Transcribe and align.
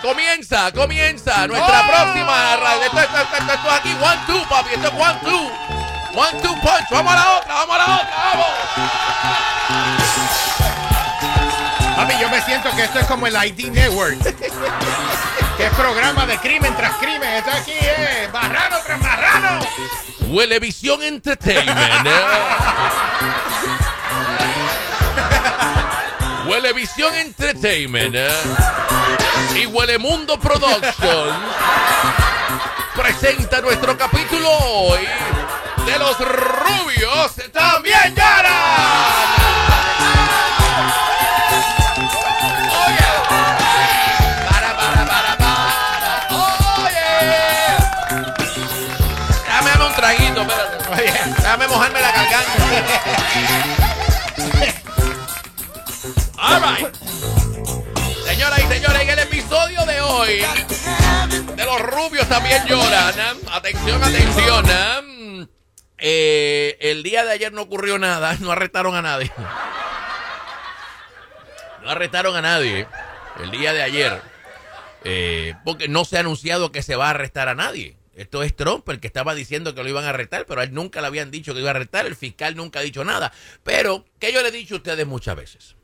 Comienza, 0.00 0.70
comienza 0.70 1.48
nuestra 1.48 1.80
¡Oh! 1.80 1.86
próxima 1.88 2.56
radio. 2.56 2.82
Esto, 2.84 3.00
esto, 3.00 3.16
esto, 3.18 3.36
esto, 3.36 3.52
esto 3.52 3.66
es 3.66 3.74
aquí, 3.74 3.96
one, 4.00 4.20
two, 4.28 4.48
papi. 4.48 4.74
Esto 4.74 4.86
es 4.86 4.94
one, 4.94 5.18
two. 5.24 5.50
One, 6.14 6.40
two, 6.40 6.54
punch. 6.60 6.88
Vamos 6.92 7.12
a 7.12 7.16
la 7.16 7.36
otra, 7.36 7.54
vamos 7.54 7.74
a 7.74 7.78
la 7.78 7.84
otra, 7.96 8.16
vamos. 8.16 8.46
Papi, 11.96 12.14
yo 12.20 12.30
me 12.30 12.40
siento 12.42 12.70
que 12.76 12.84
esto 12.84 13.00
es 13.00 13.06
como 13.08 13.26
el 13.26 13.34
ID 13.34 13.72
Network. 13.72 14.18
que 15.56 15.66
es 15.66 15.74
programa 15.74 16.26
de 16.26 16.38
crimen 16.38 16.76
tras 16.76 16.92
crimen. 16.98 17.28
Esto 17.32 17.50
aquí 17.50 17.72
es 17.72 18.32
marrano 18.32 18.76
tras 18.86 19.00
marrano. 19.00 19.66
Huelevisión 20.28 21.02
Entertainment. 21.02 22.06
¿eh? 22.06 22.22
Huelevisión 26.46 27.16
Entertainment. 27.16 28.14
Y 29.54 29.66
Huelemundo 29.66 30.38
Production 30.38 31.34
presenta 32.94 33.60
nuestro 33.60 33.96
capítulo 33.96 34.50
hoy 34.50 35.06
de 35.86 35.98
los 35.98 36.18
rubios 36.18 37.32
también 37.52 38.14
lloran. 38.14 39.48
Traguito, 49.98 50.42
espérate. 50.42 50.90
Oye, 50.92 51.12
Déjame 51.38 51.66
mojarme 51.66 52.00
la 52.00 52.12
garganta. 52.12 52.52
All 56.38 56.60
right. 56.60 57.37
De 60.28 61.64
los 61.64 61.80
rubios 61.80 62.28
también 62.28 62.62
lloran. 62.66 63.18
¿eh? 63.18 63.40
Atención, 63.50 64.02
atención. 64.02 64.64
¿eh? 64.68 65.46
Eh, 65.96 66.76
el 66.80 67.02
día 67.02 67.24
de 67.24 67.32
ayer 67.32 67.52
no 67.52 67.62
ocurrió 67.62 67.98
nada, 67.98 68.36
no 68.40 68.52
arrestaron 68.52 68.94
a 68.94 69.02
nadie. 69.02 69.32
No 71.82 71.90
arrestaron 71.90 72.36
a 72.36 72.42
nadie 72.42 72.86
el 73.42 73.50
día 73.50 73.72
de 73.72 73.82
ayer. 73.82 74.20
porque 75.64 75.88
no 75.88 76.04
se 76.04 76.18
ha 76.18 76.20
anunciado 76.20 76.72
que 76.72 76.82
se 76.82 76.96
va 76.96 77.06
a 77.06 77.10
arrestar 77.10 77.48
a 77.48 77.54
nadie. 77.54 77.96
Esto 78.14 78.42
es 78.42 78.54
Trump 78.54 78.86
el 78.90 79.00
que 79.00 79.06
estaba 79.06 79.34
diciendo 79.34 79.74
que 79.74 79.82
lo 79.82 79.88
iban 79.88 80.04
a 80.04 80.10
arrestar, 80.10 80.44
pero 80.44 80.60
a 80.60 80.64
él 80.64 80.74
nunca 80.74 81.00
le 81.00 81.06
habían 81.06 81.30
dicho 81.30 81.54
que 81.54 81.60
iba 81.60 81.70
a 81.70 81.74
arrestar. 81.74 82.04
El 82.04 82.16
fiscal 82.16 82.56
nunca 82.56 82.80
ha 82.80 82.82
dicho 82.82 83.04
nada. 83.04 83.32
Pero 83.62 84.04
que 84.18 84.32
yo 84.32 84.42
le 84.42 84.48
he 84.48 84.52
dicho 84.52 84.74
a 84.74 84.78
ustedes 84.78 85.06
muchas 85.06 85.36
veces 85.36 85.77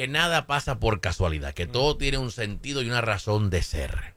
que 0.00 0.08
nada 0.08 0.46
pasa 0.46 0.80
por 0.80 1.02
casualidad, 1.02 1.52
que 1.52 1.66
todo 1.66 1.98
tiene 1.98 2.16
un 2.16 2.32
sentido 2.32 2.80
y 2.80 2.88
una 2.88 3.02
razón 3.02 3.50
de 3.50 3.62
ser. 3.62 4.14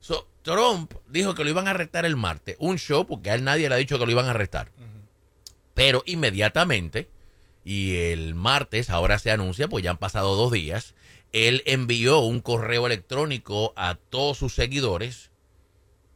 So, 0.00 0.26
Trump 0.40 0.94
dijo 1.08 1.34
que 1.34 1.44
lo 1.44 1.50
iban 1.50 1.68
a 1.68 1.72
arrestar 1.72 2.06
el 2.06 2.16
martes, 2.16 2.56
un 2.58 2.78
show 2.78 3.06
porque 3.06 3.28
a 3.28 3.34
él 3.34 3.44
nadie 3.44 3.68
le 3.68 3.74
ha 3.74 3.76
dicho 3.76 3.98
que 3.98 4.06
lo 4.06 4.10
iban 4.10 4.24
a 4.24 4.30
arrestar. 4.30 4.70
Pero 5.74 6.02
inmediatamente, 6.06 7.10
y 7.66 7.96
el 7.96 8.34
martes 8.34 8.88
ahora 8.88 9.18
se 9.18 9.30
anuncia, 9.30 9.68
pues 9.68 9.84
ya 9.84 9.90
han 9.90 9.98
pasado 9.98 10.36
dos 10.36 10.50
días, 10.50 10.94
él 11.32 11.62
envió 11.66 12.20
un 12.20 12.40
correo 12.40 12.86
electrónico 12.86 13.74
a 13.76 13.96
todos 13.96 14.38
sus 14.38 14.54
seguidores 14.54 15.32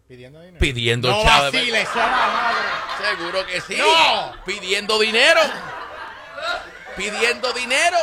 pidiendo 0.08 0.40
dinero. 0.40 0.58
pidiendo 0.58 1.10
no 1.10 1.24
vaciles. 1.24 1.88
Seguro 3.02 3.46
que 3.46 3.60
sí. 3.60 3.76
¡No! 3.76 4.32
Pidiendo 4.46 4.98
dinero. 4.98 5.40
Pidiendo 6.98 7.52
dinero. 7.52 7.96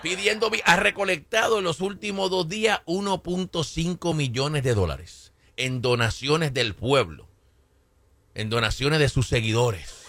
Pidiendo. 0.00 0.48
Ha 0.64 0.76
recolectado 0.76 1.58
en 1.58 1.64
los 1.64 1.80
últimos 1.80 2.30
dos 2.30 2.48
días 2.48 2.80
1.5 2.86 4.14
millones 4.14 4.62
de 4.62 4.74
dólares 4.74 5.32
en 5.56 5.82
donaciones 5.82 6.54
del 6.54 6.76
pueblo. 6.76 7.28
En 8.34 8.48
donaciones 8.48 9.00
de 9.00 9.08
sus 9.08 9.26
seguidores. 9.26 10.04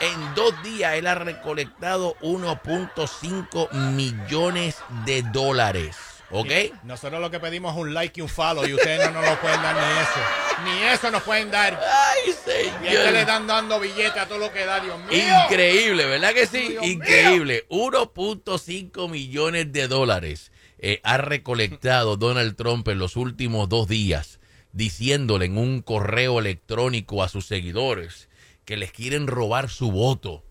En 0.00 0.34
dos 0.34 0.54
días 0.62 0.94
él 0.94 1.06
ha 1.06 1.16
recolectado 1.16 2.16
1.5 2.22 3.70
millones 3.94 4.78
de 5.04 5.22
dólares. 5.22 6.09
¿Ok? 6.32 6.48
Nosotros 6.84 7.20
lo 7.20 7.30
que 7.30 7.40
pedimos 7.40 7.74
es 7.74 7.80
un 7.80 7.92
like 7.94 8.20
y 8.20 8.22
un 8.22 8.28
follow 8.28 8.64
y 8.66 8.74
ustedes 8.74 9.10
no 9.12 9.20
nos 9.20 9.30
lo 9.30 9.40
pueden 9.40 9.60
dar 9.62 9.74
ni 9.74 10.00
eso. 10.00 10.20
Ni 10.64 10.84
eso 10.88 11.10
nos 11.10 11.22
pueden 11.22 11.50
dar. 11.50 11.80
Ay, 11.82 12.20
Y 12.26 12.30
es 12.30 12.38
que 12.38 12.88
le 12.88 13.02
señor. 13.04 13.14
están 13.16 13.46
dando 13.46 13.80
billetes 13.80 14.16
a 14.16 14.26
todo 14.26 14.38
lo 14.38 14.52
que 14.52 14.64
da, 14.64 14.78
Dios 14.80 14.98
mío. 15.10 15.34
Increíble, 15.44 16.06
¿verdad 16.06 16.32
que 16.32 16.46
sí? 16.46 16.68
Dios. 16.68 16.86
Increíble. 16.86 17.66
1.5 17.68 19.08
millones 19.08 19.72
de 19.72 19.88
dólares 19.88 20.52
eh, 20.78 21.00
ha 21.02 21.16
recolectado 21.16 22.16
Donald 22.16 22.56
Trump 22.56 22.86
en 22.88 22.98
los 22.98 23.16
últimos 23.16 23.68
dos 23.68 23.88
días, 23.88 24.40
diciéndole 24.72 25.46
en 25.46 25.58
un 25.58 25.82
correo 25.82 26.38
electrónico 26.38 27.22
a 27.22 27.28
sus 27.28 27.46
seguidores 27.46 28.28
que 28.64 28.76
les 28.76 28.92
quieren 28.92 29.26
robar 29.26 29.68
su 29.68 29.90
voto, 29.90 30.44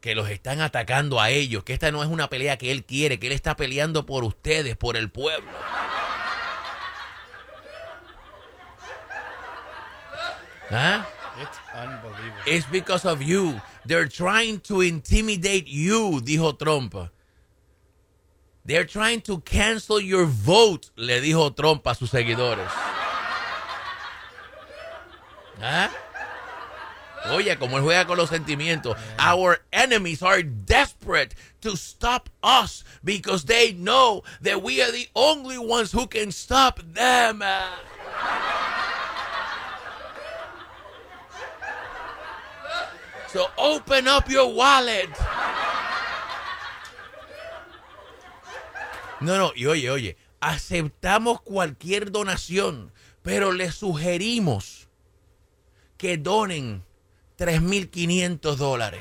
que 0.00 0.14
los 0.14 0.30
están 0.30 0.60
atacando 0.60 1.20
a 1.20 1.30
ellos, 1.30 1.62
que 1.64 1.74
esta 1.74 1.90
no 1.90 2.02
es 2.02 2.08
una 2.08 2.28
pelea 2.28 2.56
que 2.56 2.72
él 2.72 2.84
quiere, 2.84 3.18
que 3.18 3.26
él 3.26 3.32
está 3.32 3.56
peleando 3.56 4.06
por 4.06 4.24
ustedes, 4.24 4.76
por 4.76 4.96
el 4.96 5.10
pueblo. 5.10 5.50
¿Ah? 10.70 11.06
It's 11.40 11.58
unbelievable. 11.74 12.42
It's 12.46 12.66
because 12.70 13.06
of 13.06 13.20
you. 13.20 13.60
They're 13.86 14.08
trying 14.08 14.60
to 14.60 14.82
intimidate 14.82 15.66
you, 15.66 16.20
dijo 16.20 16.58
Trump. 16.58 16.94
They're 18.64 18.86
trying 18.86 19.22
to 19.22 19.40
cancel 19.40 20.00
your 20.00 20.26
vote, 20.26 20.90
le 20.96 21.20
dijo 21.20 21.54
Trump 21.54 21.86
a 21.86 21.94
sus 21.94 22.10
seguidores. 22.10 22.68
¿Ah? 25.62 25.90
Oye, 27.28 27.56
como 27.58 27.76
él 27.76 27.84
juega 27.84 28.06
con 28.06 28.16
los 28.16 28.30
sentimientos. 28.30 28.96
Our 29.18 29.62
enemies 29.72 30.22
are 30.22 30.42
desperate 30.42 31.34
to 31.60 31.76
stop 31.76 32.30
us 32.42 32.84
because 33.04 33.44
they 33.44 33.72
know 33.74 34.22
that 34.40 34.62
we 34.62 34.82
are 34.82 34.90
the 34.90 35.08
only 35.14 35.58
ones 35.58 35.92
who 35.92 36.06
can 36.06 36.32
stop 36.32 36.80
them. 36.94 37.42
So 43.28 43.46
open 43.58 44.08
up 44.08 44.28
your 44.28 44.52
wallet. 44.52 45.10
No, 49.20 49.36
no, 49.36 49.52
y 49.54 49.66
oye, 49.66 49.90
oye, 49.90 50.16
aceptamos 50.40 51.42
cualquier 51.42 52.10
donación, 52.10 52.90
pero 53.22 53.52
les 53.52 53.74
sugerimos 53.74 54.88
que 55.98 56.16
donen 56.16 56.82
3.500 57.40 58.56
dólares. 58.56 59.00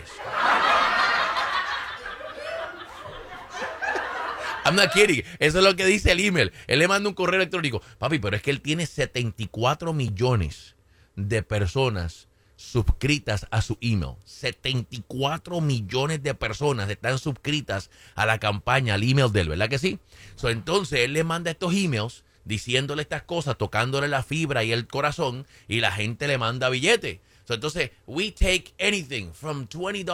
I'm 4.64 4.76
not 4.76 4.94
kidding. 4.94 5.26
Eso 5.40 5.58
es 5.58 5.64
lo 5.64 5.76
que 5.76 5.86
dice 5.86 6.14
el 6.14 6.22
email. 6.22 6.54
Él 6.68 6.80
le 6.80 6.88
manda 6.88 7.10
un 7.10 7.16
correo 7.16 7.36
electrónico. 7.36 7.82
Papi, 7.98 8.20
pero 8.20 8.38
es 8.38 8.42
que 8.42 8.52
él 8.52 8.62
tiene 8.62 8.86
74 8.86 9.92
millones 9.92 10.76
de 11.18 11.44
personas 11.44 12.30
suscritas 12.56 13.46
a 13.52 13.62
su 13.62 13.78
email. 13.82 14.14
74 14.24 15.60
millones 15.60 16.24
de 16.24 16.34
personas 16.34 16.90
están 16.90 17.18
suscritas 17.20 17.90
a 18.16 18.26
la 18.26 18.40
campaña, 18.40 18.94
al 18.94 19.04
email 19.04 19.34
de 19.34 19.42
él, 19.42 19.50
¿verdad 19.50 19.70
que 19.70 19.80
sí? 19.80 20.00
Entonces 20.44 21.00
él 21.00 21.14
le 21.14 21.26
manda 21.26 21.52
estos 21.52 21.74
emails 21.74 22.24
diciéndole 22.46 23.02
estas 23.02 23.24
cosas, 23.24 23.58
tocándole 23.58 24.08
la 24.08 24.24
fibra 24.24 24.64
y 24.64 24.72
el 24.72 24.88
corazón, 24.88 25.46
y 25.68 25.82
la 25.82 25.92
gente 25.92 26.28
le 26.28 26.38
manda 26.38 26.70
billete. 26.70 27.22
So, 27.50 27.56
entonces, 27.56 27.90
we 28.06 28.30
take 28.30 28.76
anything 28.78 29.34
from 29.34 29.66
$20 29.66 30.06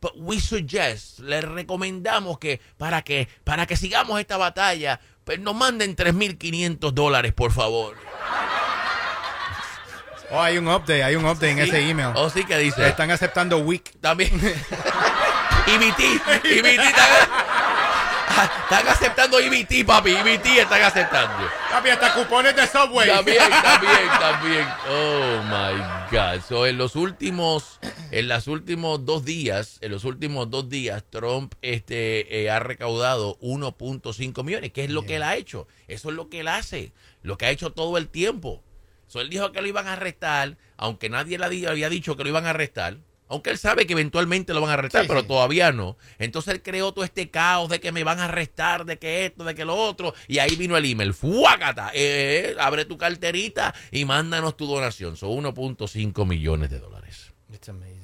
But 0.00 0.16
we 0.16 0.40
suggest, 0.40 1.20
les 1.20 1.44
recomendamos 1.44 2.38
que 2.38 2.60
para 2.76 3.02
que 3.02 3.26
para 3.42 3.66
que 3.66 3.76
sigamos 3.76 4.20
esta 4.20 4.36
batalla, 4.36 5.00
pues 5.24 5.40
nos 5.40 5.56
manden 5.56 5.96
3.500 5.96 6.92
dólares, 6.92 7.32
por 7.32 7.52
favor. 7.52 7.96
Oh, 10.30 10.38
hay 10.38 10.58
un 10.58 10.68
update, 10.68 11.02
hay 11.02 11.16
un 11.16 11.24
update 11.24 11.52
en 11.52 11.58
ese 11.60 11.88
email. 11.88 12.12
Oh, 12.14 12.28
sí 12.28 12.44
que 12.44 12.58
dice. 12.58 12.86
Están 12.86 13.10
aceptando 13.10 13.56
week. 13.60 13.98
También. 13.98 14.30
EBT, 14.34 16.00
EBT, 16.44 16.80
están, 16.84 17.47
están 18.44 18.88
aceptando 18.88 19.38
EBT, 19.38 19.86
papi. 19.86 20.10
EBT 20.10 20.46
están 20.58 20.82
aceptando. 20.82 21.48
Papi, 21.70 21.90
hasta 21.90 22.14
cupones 22.14 22.54
de 22.54 22.66
Subway. 22.66 23.08
También, 23.08 23.38
también, 23.62 24.08
también. 24.20 24.68
Oh 24.88 25.42
my 25.44 25.80
God. 26.10 26.42
So, 26.46 26.66
en 26.66 26.78
los 26.78 26.96
últimos, 26.96 27.78
en 28.10 28.28
los 28.28 28.46
últimos 28.46 29.04
dos 29.04 29.24
días, 29.24 29.78
en 29.80 29.92
los 29.92 30.04
últimos 30.04 30.50
dos 30.50 30.68
días, 30.68 31.04
Trump 31.10 31.54
este, 31.62 32.42
eh, 32.42 32.50
ha 32.50 32.60
recaudado 32.60 33.38
1.5 33.40 34.44
millones. 34.44 34.72
¿Qué 34.72 34.84
es 34.84 34.90
lo 34.90 35.02
que 35.02 35.16
él 35.16 35.22
ha 35.22 35.36
hecho? 35.36 35.66
Eso 35.86 36.10
es 36.10 36.14
lo 36.14 36.28
que 36.28 36.40
él 36.40 36.48
hace. 36.48 36.92
Lo 37.22 37.38
que 37.38 37.46
ha 37.46 37.50
hecho 37.50 37.72
todo 37.72 37.98
el 37.98 38.08
tiempo. 38.08 38.62
So, 39.06 39.20
él 39.20 39.30
dijo 39.30 39.52
que 39.52 39.62
lo 39.62 39.68
iban 39.68 39.86
a 39.86 39.94
arrestar, 39.94 40.58
aunque 40.76 41.08
nadie 41.08 41.38
le 41.38 41.66
había 41.66 41.88
dicho 41.88 42.16
que 42.16 42.22
lo 42.22 42.28
iban 42.28 42.46
a 42.46 42.50
arrestar. 42.50 42.98
Aunque 43.28 43.50
él 43.50 43.58
sabe 43.58 43.86
que 43.86 43.92
eventualmente 43.92 44.54
lo 44.54 44.60
van 44.60 44.70
a 44.70 44.74
arrestar, 44.74 45.02
Sí, 45.02 45.08
pero 45.08 45.20
sí. 45.20 45.26
todavía 45.28 45.70
no. 45.72 45.96
Entonces 46.18 46.54
él 46.54 46.62
creó 46.62 46.92
todo 46.92 47.04
este 47.04 47.30
caos 47.30 47.68
de 47.68 47.78
que 47.80 47.92
me 47.92 48.04
van 48.04 48.18
a 48.20 48.24
arrestar, 48.24 48.84
de 48.84 48.98
que 48.98 49.26
esto, 49.26 49.44
de 49.44 49.54
que 49.54 49.64
lo 49.64 49.76
otro. 49.76 50.14
Y 50.26 50.38
ahí 50.38 50.56
vino 50.56 50.76
el 50.76 50.84
email. 50.84 51.12
¡Fuácata! 51.14 51.90
Eh, 51.94 52.56
abre 52.58 52.84
tu 52.86 52.96
carterita 52.96 53.74
y 53.90 54.04
mándanos 54.04 54.56
tu 54.56 54.66
donación. 54.66 55.16
Son 55.16 55.30
1.5 55.30 56.26
millones 56.26 56.70
de 56.70 56.78
dólares. 56.78 57.32
It's 57.52 57.68
amazing. 57.68 57.98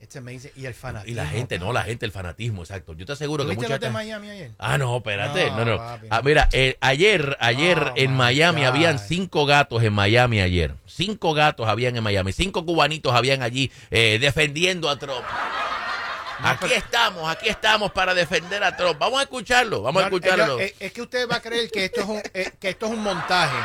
Ay, 0.00 0.04
It's 0.04 0.16
amazing. 0.16 0.52
Y 0.56 0.64
el 0.66 0.74
fanatismo. 0.74 1.12
Y 1.12 1.14
la 1.14 1.26
gente, 1.26 1.58
no, 1.58 1.72
la 1.72 1.82
gente, 1.82 2.06
el 2.06 2.12
fanatismo, 2.12 2.62
exacto. 2.62 2.94
Yo 2.94 3.04
te 3.04 3.12
aseguro 3.12 3.44
que 3.44 3.54
¿Tuviste 3.54 3.64
mucha 3.64 3.74
los 3.74 3.80
de 3.80 3.90
Miami 3.90 4.30
ayer? 4.30 4.50
Ah, 4.58 4.78
no, 4.78 4.96
espérate. 4.98 5.50
No, 5.50 5.56
No, 5.58 5.64
no. 5.64 5.76
papi, 5.78 6.06
Ah, 6.10 6.22
mira, 6.24 6.48
eh, 6.52 6.76
ayer, 6.80 7.36
ayer 7.40 7.78
Oh, 7.88 7.92
en 7.96 8.14
Miami 8.14 8.60
God. 8.60 8.68
habían 8.68 8.98
cinco 8.98 9.44
gatos 9.46 9.82
en 9.82 9.92
Miami 9.92 10.40
ayer. 10.40 10.74
Cinco 10.86 11.34
gatos 11.34 11.68
habían 11.68 11.96
en 11.96 12.02
Miami. 12.04 12.32
Cinco 12.32 12.64
cubanitos 12.64 13.12
habían 13.12 13.42
allí 13.42 13.70
eh, 13.90 14.18
defendiendo 14.20 14.88
a 14.88 14.96
Trump. 14.98 15.24
aquí 16.40 16.72
estamos, 16.72 17.28
aquí 17.28 17.48
estamos 17.48 17.90
para 17.90 18.14
defender 18.14 18.62
a 18.62 18.76
Trump. 18.76 18.98
Vamos 19.00 19.18
a 19.18 19.22
escucharlo, 19.22 19.82
vamos 19.82 20.04
a 20.04 20.08
No, 20.08 20.16
escucharlo. 20.16 20.60
es, 20.60 20.74
es 20.78 20.92
que 20.92 21.02
usted 21.02 21.28
va 21.28 21.36
a 21.36 21.42
creer 21.42 21.68
que 21.70 21.86
esto 21.86 22.00
es 22.02 22.06
un, 22.06 22.22
eh, 22.32 22.52
que 22.60 22.68
esto 22.70 22.86
es 22.86 22.92
un 22.92 23.02
montaje. 23.02 23.56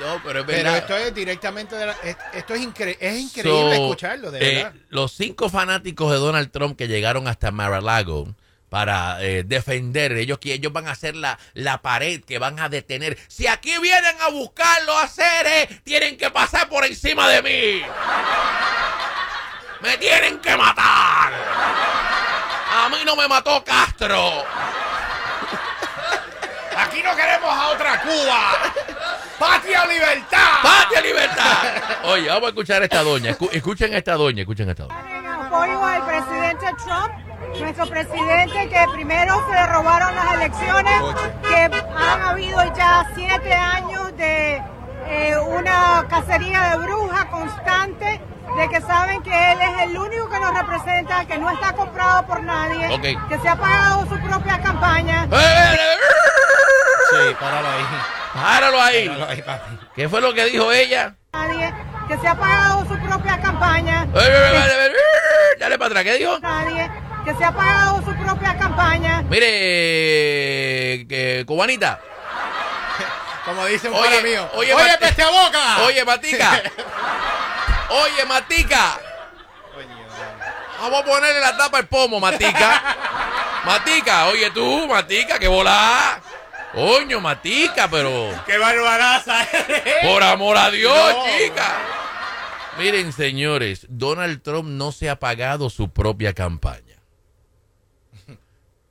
No, 0.00 0.20
pero 0.24 0.40
es 0.40 0.46
Pero 0.46 0.62
verdad. 0.64 0.76
esto 0.78 0.96
es 0.96 1.14
directamente 1.14 1.76
de 1.76 1.86
la- 1.86 1.96
es- 2.02 2.16
esto 2.32 2.54
es, 2.54 2.60
incre- 2.62 2.96
es 3.00 3.18
increíble 3.18 3.76
So, 3.76 3.82
escucharlo, 3.82 4.30
de 4.30 4.38
eh, 4.38 4.54
verdad. 4.56 4.72
los 4.90 5.12
cinco 5.12 5.48
fanáticos 5.48 6.10
de 6.10 6.18
Donald 6.18 6.50
Trump 6.50 6.76
que 6.76 6.88
llegaron 6.88 7.28
hasta 7.28 7.50
Mar-a-Lago 7.50 8.28
para 8.70 9.22
eh, 9.22 9.44
defender, 9.44 10.12
ellos 10.12 10.38
que 10.38 10.52
ellos 10.52 10.72
van 10.72 10.88
a 10.88 10.92
hacer 10.92 11.14
la, 11.14 11.38
la 11.52 11.80
pared 11.80 12.24
que 12.24 12.38
van 12.40 12.58
a 12.58 12.68
detener. 12.68 13.16
Si 13.28 13.46
aquí 13.46 13.78
vienen 13.78 14.16
a 14.20 14.30
buscarlo 14.30 14.98
a 14.98 15.04
hacer, 15.04 15.46
eh, 15.46 15.80
tienen 15.84 16.16
que 16.16 16.28
pasar 16.30 16.68
por 16.68 16.84
encima 16.84 17.28
de 17.28 17.42
mí. 17.42 17.82
Me 19.80 19.96
tienen 19.98 20.38
que 20.38 20.56
matar. 20.56 21.32
A 22.76 22.88
mí 22.90 22.96
no 23.04 23.14
me 23.14 23.28
mató 23.28 23.62
Castro. 23.62 24.42
Aquí 26.76 27.00
no 27.04 27.14
queremos 27.14 27.50
a 27.50 27.68
otra 27.68 28.00
Cuba. 28.02 28.74
¡Patria 29.46 29.84
libertad! 29.86 30.38
¡Patria 30.62 31.00
libertad! 31.00 31.58
Oye, 32.04 32.28
vamos 32.28 32.44
a 32.44 32.48
escuchar 32.48 32.82
a 32.82 32.84
esta 32.84 33.02
doña. 33.02 33.30
Escu- 33.32 33.48
escuchen 33.52 33.94
a 33.94 33.98
esta 33.98 34.14
doña, 34.14 34.40
escuchen 34.42 34.68
a 34.68 34.72
esta 34.72 34.84
doña. 34.84 35.18
En 35.18 35.26
apoyo 35.26 35.84
al 35.84 36.06
presidente 36.06 36.66
Trump, 36.84 37.12
nuestro 37.60 37.86
presidente 37.88 38.68
que 38.68 38.86
primero 38.92 39.44
se 39.48 39.52
le 39.54 39.66
robaron 39.66 40.14
las 40.14 40.34
elecciones, 40.34 41.02
que 41.42 41.56
han 41.96 42.22
habido 42.22 42.74
ya 42.74 43.06
siete 43.14 43.52
años 43.54 44.16
de 44.16 44.62
eh, 45.06 45.36
una 45.46 46.06
cacería 46.08 46.70
de 46.70 46.76
bruja 46.78 47.26
constante, 47.30 48.20
de 48.56 48.68
que 48.68 48.80
saben 48.80 49.22
que 49.22 49.52
él 49.52 49.58
es 49.60 49.82
el 49.82 49.98
único 49.98 50.28
que 50.30 50.38
nos 50.40 50.54
representa, 50.54 51.24
que 51.26 51.38
no 51.38 51.50
está 51.50 51.72
comprado 51.74 52.26
por 52.26 52.42
nadie, 52.42 52.88
que 53.28 53.38
se 53.38 53.48
ha 53.48 53.56
pagado 53.56 54.00
su 54.08 54.18
propia 54.20 54.60
campaña. 54.60 55.26
Sí, 57.10 57.34
páralo 57.38 57.68
ahí. 57.68 57.84
Páralo 58.34 58.80
ahí. 58.80 59.08
Páralo 59.08 59.28
ahí, 59.28 59.42
papi. 59.42 59.78
¿Qué 59.94 60.08
fue 60.08 60.20
lo 60.20 60.34
que 60.34 60.44
dijo 60.46 60.72
ella? 60.72 61.14
Nadie, 61.32 61.72
que 62.08 62.18
se 62.18 62.28
ha 62.28 62.34
pagado 62.34 62.80
su 62.86 62.98
propia 62.98 63.40
campaña. 63.40 64.06
Dale 65.58 65.78
para 65.78 65.86
atrás, 65.86 66.04
¿qué 66.04 66.18
dijo? 66.18 66.38
Nadie, 66.40 66.90
que 67.24 67.34
se 67.34 67.44
ha 67.44 67.52
pagado 67.52 67.98
su 67.98 68.14
propia 68.16 68.56
campaña. 68.58 69.22
Mire, 69.28 71.06
que, 71.08 71.44
cubanita. 71.46 72.00
Como 73.44 73.66
dice 73.66 73.88
un 73.88 73.94
Oye, 73.96 74.22
mío. 74.22 74.48
oye, 74.54 74.72
Oye, 74.72 74.98
peste 74.98 75.22
a 75.22 75.28
boca. 75.28 75.82
Oye, 75.84 76.04
Matica. 76.04 76.62
Oye, 77.90 78.24
Matica. 78.26 78.98
Vamos 80.80 81.00
a 81.00 81.04
ponerle 81.04 81.40
la 81.40 81.56
tapa 81.56 81.78
al 81.78 81.86
pomo, 81.86 82.20
Matica. 82.20 82.82
Matica, 83.64 84.26
oye 84.26 84.50
tú, 84.50 84.86
Matica, 84.86 85.38
que 85.38 85.48
volá. 85.48 86.20
Coño, 86.74 87.20
Matica, 87.20 87.88
pero 87.88 88.30
¡Qué 88.46 88.58
barbaraza! 88.58 89.46
por 90.02 90.22
amor 90.22 90.56
a 90.56 90.70
Dios, 90.70 90.92
No. 91.14 91.24
chica. 91.38 91.78
Miren, 92.78 93.12
señores, 93.12 93.86
Donald 93.88 94.42
Trump 94.42 94.68
no 94.68 94.90
se 94.90 95.08
ha 95.08 95.18
pagado 95.20 95.70
su 95.70 95.90
propia 95.90 96.32
campaña. 96.32 96.82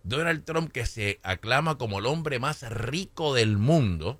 Donald 0.03 0.43
Trump, 0.45 0.71
que 0.71 0.85
se 0.85 1.19
aclama 1.23 1.77
como 1.77 1.99
el 1.99 2.05
hombre 2.05 2.39
más 2.39 2.61
rico 2.69 3.33
del 3.33 3.57
mundo, 3.57 4.19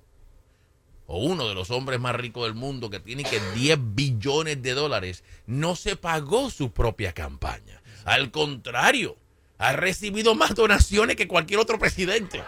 o 1.06 1.18
uno 1.18 1.48
de 1.48 1.54
los 1.54 1.70
hombres 1.70 2.00
más 2.00 2.14
ricos 2.16 2.44
del 2.44 2.54
mundo, 2.54 2.90
que 2.90 3.00
tiene 3.00 3.22
que 3.24 3.40
10 3.54 3.78
billones 3.94 4.62
de 4.62 4.72
dólares, 4.72 5.24
no 5.46 5.76
se 5.76 5.96
pagó 5.96 6.50
su 6.50 6.72
propia 6.72 7.12
campaña. 7.12 7.82
Al 8.04 8.30
contrario, 8.30 9.16
ha 9.58 9.72
recibido 9.72 10.34
más 10.34 10.54
donaciones 10.54 11.16
que 11.16 11.28
cualquier 11.28 11.60
otro 11.60 11.78
presidente. 11.78 12.42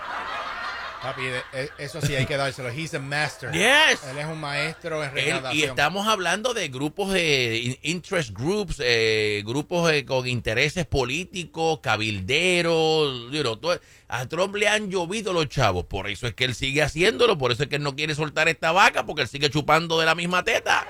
Papi, 1.06 1.22
e- 1.52 1.70
eso 1.78 2.00
sí 2.00 2.16
hay 2.16 2.26
que 2.26 2.36
dárselo. 2.36 2.68
He's 2.68 2.92
a 2.94 2.98
master. 2.98 3.52
Yes. 3.52 4.02
Él 4.10 4.18
es 4.18 4.26
un 4.26 4.40
maestro 4.40 5.04
en 5.04 5.12
recaudación. 5.12 5.56
y 5.56 5.62
estamos 5.62 6.08
hablando 6.08 6.52
de 6.52 6.66
grupos 6.68 7.12
de 7.12 7.56
in- 7.58 7.78
interest 7.82 8.30
groups, 8.36 8.76
eh, 8.80 9.42
grupos 9.46 9.88
eh, 9.92 10.04
con 10.04 10.26
intereses 10.26 10.84
políticos, 10.84 11.78
cabilderos. 11.80 13.30
you 13.30 13.40
know, 13.42 13.54
todo- 13.56 13.80
a 14.08 14.26
Trump 14.26 14.56
le 14.56 14.66
han 14.68 14.90
llovido 14.90 15.32
los 15.32 15.48
chavos, 15.48 15.84
por 15.84 16.08
eso 16.08 16.26
es 16.26 16.34
que 16.34 16.44
él 16.44 16.56
sigue 16.56 16.82
haciéndolo, 16.82 17.38
por 17.38 17.52
eso 17.52 17.62
es 17.62 17.68
que 17.68 17.76
él 17.76 17.82
no 17.84 17.94
quiere 17.94 18.14
soltar 18.16 18.48
esta 18.48 18.72
vaca, 18.72 19.06
porque 19.06 19.22
él 19.22 19.28
sigue 19.28 19.48
chupando 19.48 20.00
de 20.00 20.06
la 20.06 20.14
misma 20.16 20.42
teta. 20.42 20.86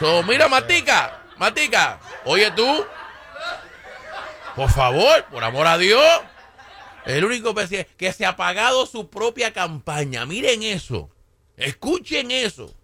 So, 0.00 0.22
mira, 0.24 0.48
Matica, 0.48 1.20
Matica, 1.36 2.00
oye 2.24 2.50
tú, 2.52 2.84
por 4.56 4.70
favor, 4.70 5.24
por 5.30 5.44
amor 5.44 5.66
a 5.68 5.78
Dios. 5.78 6.02
El 7.06 7.24
único 7.24 7.54
presidente 7.54 7.90
que 7.96 8.12
se 8.12 8.26
ha 8.26 8.36
pagado 8.36 8.86
su 8.86 9.08
propia 9.08 9.52
campaña. 9.52 10.26
Miren 10.26 10.62
eso. 10.62 11.10
Escuchen 11.56 12.30
eso. 12.30 12.74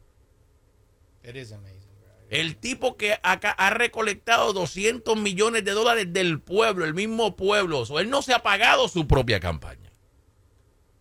It 1.23 1.37
is 1.37 1.53
amazing, 1.53 1.81
bro. 2.01 2.11
El 2.31 2.57
tipo 2.57 2.97
que 2.97 3.19
acá 3.23 3.51
ha 3.51 3.71
recolectado 3.71 4.53
200 4.53 5.17
millones 5.17 5.65
de 5.65 5.73
dólares 5.73 6.13
del 6.13 6.41
pueblo, 6.41 6.85
el 6.85 6.95
mismo 6.95 7.37
pueblo. 7.37 7.85
Él 7.99 8.11
no 8.11 8.23
se 8.23 8.35
ha 8.35 8.43
pagado 8.43 8.89
su 8.89 9.07
propia 9.07 9.41
campaña. 9.41 9.93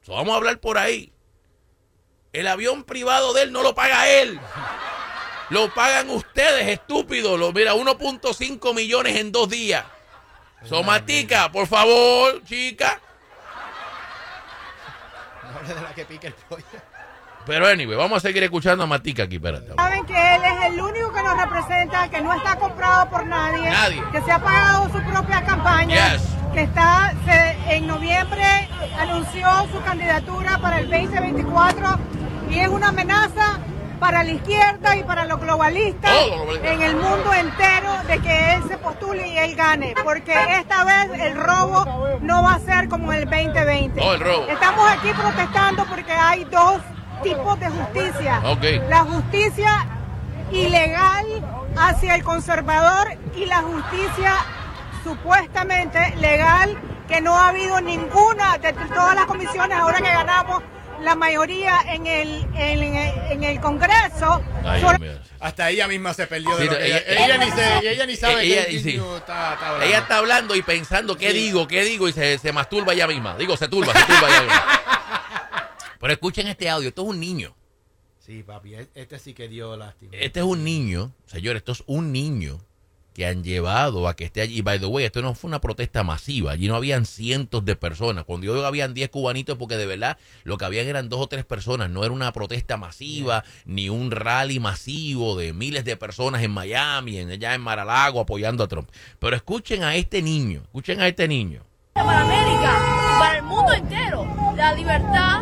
So, 0.01 0.13
vamos 0.13 0.33
a 0.33 0.37
hablar 0.37 0.59
por 0.59 0.77
ahí. 0.77 1.11
El 2.31 2.47
avión 2.47 2.83
privado 2.83 3.33
de 3.33 3.43
él 3.43 3.51
no 3.51 3.63
lo 3.63 3.75
paga 3.75 4.09
él. 4.09 4.39
Lo 5.49 5.73
pagan 5.73 6.09
ustedes, 6.09 6.67
estúpidos. 6.67 7.39
Lo, 7.39 7.53
mira, 7.53 7.73
1.5 7.75 8.73
millones 8.73 9.15
en 9.17 9.31
dos 9.31 9.49
días. 9.49 9.85
Somatica, 10.63 11.51
por 11.51 11.67
favor, 11.67 12.43
chica. 12.43 13.01
Hable 15.55 15.73
de 15.73 15.81
la 15.81 15.93
que 15.93 16.05
pica 16.05 16.27
el 16.27 16.33
pollo. 16.49 16.63
Pero 17.45 17.67
anyway, 17.67 17.95
vamos 17.95 18.17
a 18.17 18.19
seguir 18.27 18.43
escuchando 18.43 18.83
a 18.83 18.87
Matica 18.87 19.23
aquí, 19.23 19.35
espérate. 19.35 19.73
Saben 19.75 20.03
que 20.05 20.35
él 20.35 20.41
es 20.43 20.65
el 20.73 20.81
único 20.81 21.13
que 21.13 21.21
nos 21.21 21.37
representa, 21.39 22.09
que 22.09 22.21
no 22.21 22.33
está 22.33 22.55
comprado 22.55 23.07
por 23.11 23.25
nadie, 23.27 23.69
Nadie. 23.69 24.03
que 24.11 24.21
se 24.21 24.31
ha 24.31 24.39
pagado 24.39 24.85
su 24.85 24.99
propia 25.03 25.43
campaña, 25.45 26.13
Yes. 26.13 26.23
que 26.55 26.63
está 26.63 27.13
se- 27.23 27.75
en 27.75 27.85
noviembre 27.85 28.43
anunció 28.99 29.47
su 29.71 29.79
candidatura 29.83 30.57
para 30.57 30.79
el 30.79 30.89
2024 30.89 31.99
y 32.49 32.59
es 32.59 32.67
una 32.67 32.87
amenaza 32.87 33.59
para 33.99 34.23
la 34.23 34.31
izquierda 34.31 34.95
y 34.95 35.03
para 35.03 35.25
los 35.25 35.39
globalistas 35.39 36.11
en 36.63 36.81
el 36.81 36.95
mundo 36.95 37.33
entero 37.33 37.91
de 38.07 38.19
que 38.19 38.53
él 38.53 38.63
se 38.67 38.77
postule 38.77 39.27
y 39.27 39.37
él 39.37 39.55
gane, 39.55 39.93
porque 40.03 40.33
esta 40.59 40.83
vez 40.83 41.19
el 41.19 41.35
robo 41.35 41.85
no 42.21 42.43
va 42.43 42.55
a 42.55 42.59
ser 42.59 42.89
como 42.89 43.13
el 43.13 43.25
2020. 43.29 44.01
Oh, 44.01 44.13
el 44.13 44.19
robo. 44.19 44.47
Estamos 44.47 44.89
aquí 44.91 45.09
protestando 45.13 45.85
porque 45.85 46.11
hay 46.11 46.43
dos 46.45 46.81
tipos 47.23 47.59
de 47.59 47.69
justicia. 47.69 48.41
La 48.89 49.03
justicia 49.03 49.87
ilegal 50.51 51.25
hacia 51.77 52.15
el 52.15 52.23
conservador 52.23 53.17
y 53.35 53.45
la 53.45 53.61
justicia 53.61 54.33
supuestamente 55.03 56.15
legal 56.17 56.77
que 57.07 57.21
no 57.21 57.35
ha 57.35 57.49
habido 57.49 57.79
ninguna 57.81 58.57
de 58.57 58.73
todas 58.73 59.15
las 59.15 59.25
comisiones 59.25 59.77
ahora 59.77 59.97
que 59.97 60.09
ganamos 60.09 60.63
la 61.01 61.15
mayoría 61.15 61.79
en 61.87 62.07
el 62.07 62.45
en, 62.55 62.95
el- 62.95 63.31
en 63.31 63.43
el 63.43 63.59
Congreso. 63.59 64.41
Ay, 64.63 64.81
Solo-. 64.81 64.97
Hasta 65.39 65.69
ella 65.69 65.87
misma 65.87 66.13
se 66.13 66.25
perdió 66.27 66.55
de 66.57 66.63
Sí, 66.63 66.69
que 66.69 66.85
ella- 66.87 66.97
ella, 67.07 67.25
ella 67.25 67.37
ni 67.37 67.51
se, 67.51 67.89
ella 67.91 68.05
ni 68.05 68.15
sabe 68.15 68.43
ella- 68.45 68.65
sí. 68.65 68.83
niño 68.93 69.17
está, 69.17 69.53
está 69.53 69.67
hablando. 69.67 69.85
Ella 69.85 69.97
está 69.99 70.17
hablando 70.17 70.55
y 70.55 70.61
pensando 70.61 71.17
qué 71.17 71.31
Sí. 71.31 71.37
digo, 71.37 71.67
qué 71.67 71.83
digo 71.83 72.07
y 72.07 72.13
se, 72.13 72.37
se 72.37 72.51
masturba 72.51 72.93
ella 72.93 73.07
misma. 73.07 73.35
Digo, 73.37 73.55
se 73.57 73.67
turba, 73.67 73.93
se 73.93 74.05
turba 74.05 74.27
ella 74.29 74.41
misma. 74.41 74.65
Pero 75.99 76.13
escuchen 76.13 76.47
este 76.47 76.69
audio, 76.69 76.89
esto 76.89 77.01
es 77.03 77.07
un 77.09 77.19
niño. 77.19 77.55
Sí, 78.19 78.41
papi, 78.43 78.73
e- 78.75 78.89
este 78.95 79.19
sí 79.19 79.33
que 79.33 79.47
dio 79.47 79.75
lástima. 79.77 80.11
Este 80.15 80.39
es 80.39 80.45
un 80.45 80.63
niño, 80.63 81.11
señor, 81.27 81.55
esto 81.57 81.73
es 81.73 81.83
un 81.85 82.11
niño 82.11 82.59
que 83.15 83.25
han 83.25 83.45
llevado 83.45 84.09
a 84.09 84.15
que 84.15 84.25
esté 84.25 84.41
allí. 84.41 84.57
Y 84.57 84.61
by 84.61 84.77
the 84.77 84.85
way, 84.87 85.05
esto 85.05 85.21
no 85.21 85.33
fue 85.33 85.47
una 85.47 85.61
protesta 85.61 86.03
masiva. 86.03 86.51
Allí 86.51 86.67
no 86.67 86.75
habían 86.75 87.05
cientos 87.05 87.63
de 87.63 87.77
personas. 87.77 88.25
Cuando 88.25 88.45
yo 88.45 88.53
digo 88.53 88.65
habían 88.65 88.93
10 88.93 89.09
cubanitos, 89.09 89.57
porque 89.57 89.77
de 89.77 89.85
verdad 89.85 90.17
lo 90.43 90.57
que 90.57 90.65
habían 90.65 90.85
eran 90.85 91.07
dos 91.07 91.21
o 91.21 91.27
tres 91.27 91.45
personas. 91.45 91.89
No 91.89 92.03
era 92.03 92.13
una 92.13 92.33
protesta 92.33 92.75
masiva, 92.75 93.45
ni 93.65 93.87
un 93.87 94.11
rally 94.11 94.59
masivo 94.59 95.37
de 95.37 95.53
miles 95.53 95.85
de 95.85 95.95
personas 95.95 96.43
en 96.43 96.51
Miami, 96.51 97.17
en, 97.17 97.31
allá 97.31 97.55
en 97.55 97.61
Maralago, 97.61 98.19
apoyando 98.19 98.65
a 98.65 98.67
Trump. 98.67 98.89
Pero 99.17 99.37
escuchen 99.37 99.83
a 99.83 99.95
este 99.95 100.21
niño, 100.21 100.63
escuchen 100.65 100.99
a 100.99 101.07
este 101.07 101.25
niño. 101.29 101.63
Para 101.93 102.21
América, 102.21 103.17
para 103.17 103.37
el 103.37 103.43
mundo 103.43 103.71
entero, 103.71 104.27
la 104.57 104.73
libertad 104.73 105.41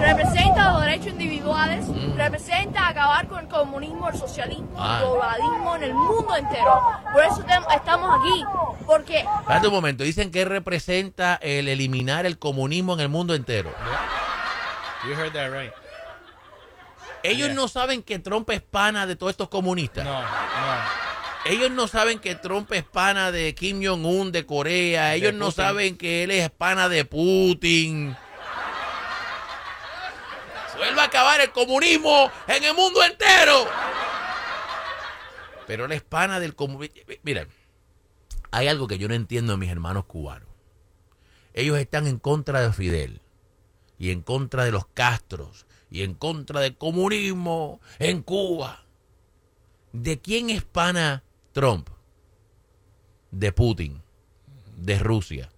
representa 0.00 0.72
los 0.72 0.80
derechos 0.82 1.08
individuales, 1.08 1.84
representa 2.16 2.88
acabar 2.88 3.26
con 3.28 3.40
el 3.40 3.48
comunismo, 3.48 4.08
el 4.08 4.16
socialismo, 4.18 4.68
Ah. 4.78 4.98
el 5.00 5.06
globalismo 5.08 5.76
en 5.76 5.82
el 5.82 5.94
mundo 5.94 6.36
entero. 6.36 6.80
Por 7.12 7.24
eso 7.24 7.44
estamos 7.74 8.20
aquí, 8.20 8.44
porque 8.86 9.18
Espérate 9.40 9.66
un 9.68 9.74
momento, 9.74 10.04
dicen 10.04 10.30
que 10.30 10.44
representa 10.44 11.38
el 11.42 11.68
eliminar 11.68 12.26
el 12.26 12.38
comunismo 12.38 12.94
en 12.94 13.00
el 13.00 13.08
mundo 13.08 13.34
entero. 13.34 13.70
You 15.06 15.12
heard 15.14 15.32
that 15.32 15.50
right. 15.52 15.72
Ellos 17.22 17.48
Yeah. 17.48 17.54
no 17.56 17.68
saben 17.68 18.02
que 18.02 18.18
Trump 18.18 18.48
es 18.50 18.60
pana 18.62 19.06
de 19.06 19.16
todos 19.16 19.30
estos 19.30 19.48
comunistas. 19.48 20.04
No, 20.04 20.20
no. 20.22 20.28
Ellos 21.44 21.70
no 21.70 21.88
saben 21.88 22.18
que 22.18 22.34
Trump 22.34 22.70
es 22.72 22.82
pana 22.84 23.32
de 23.32 23.54
Kim 23.54 23.80
Jong-un 23.82 24.32
de 24.32 24.44
Corea. 24.44 25.14
Ellos 25.14 25.32
no 25.34 25.50
saben 25.50 25.96
que 25.96 26.24
él 26.24 26.30
es 26.30 26.50
pana 26.50 26.88
de 26.88 27.04
Putin. 27.04 28.16
Vuelve 30.78 31.00
a 31.00 31.04
acabar 31.04 31.40
el 31.40 31.50
comunismo 31.52 32.30
en 32.46 32.64
el 32.64 32.74
mundo 32.74 33.02
entero. 33.02 33.66
Pero 35.66 35.84
él 35.84 35.92
es 35.92 36.02
pana 36.02 36.40
del 36.40 36.54
comunismo. 36.54 36.96
Mira, 37.22 37.46
hay 38.50 38.68
algo 38.68 38.86
que 38.86 38.98
yo 38.98 39.08
no 39.08 39.14
entiendo 39.14 39.52
de 39.52 39.58
mis 39.58 39.70
hermanos 39.70 40.06
cubanos. 40.06 40.48
Ellos 41.52 41.78
están 41.78 42.06
en 42.06 42.18
contra 42.18 42.60
de 42.60 42.72
Fidel 42.72 43.20
y 43.98 44.10
en 44.10 44.22
contra 44.22 44.64
de 44.64 44.70
los 44.70 44.86
Castros 44.86 45.66
y 45.90 46.02
en 46.02 46.14
contra 46.14 46.60
del 46.60 46.76
comunismo 46.76 47.80
en 47.98 48.22
Cuba. 48.22 48.84
¿De 49.92 50.20
quién 50.20 50.50
es 50.50 50.62
pana 50.62 51.24
Trump? 51.52 51.88
De 53.30 53.52
Putin, 53.52 54.02
de 54.76 54.98
Rusia. 54.98 55.50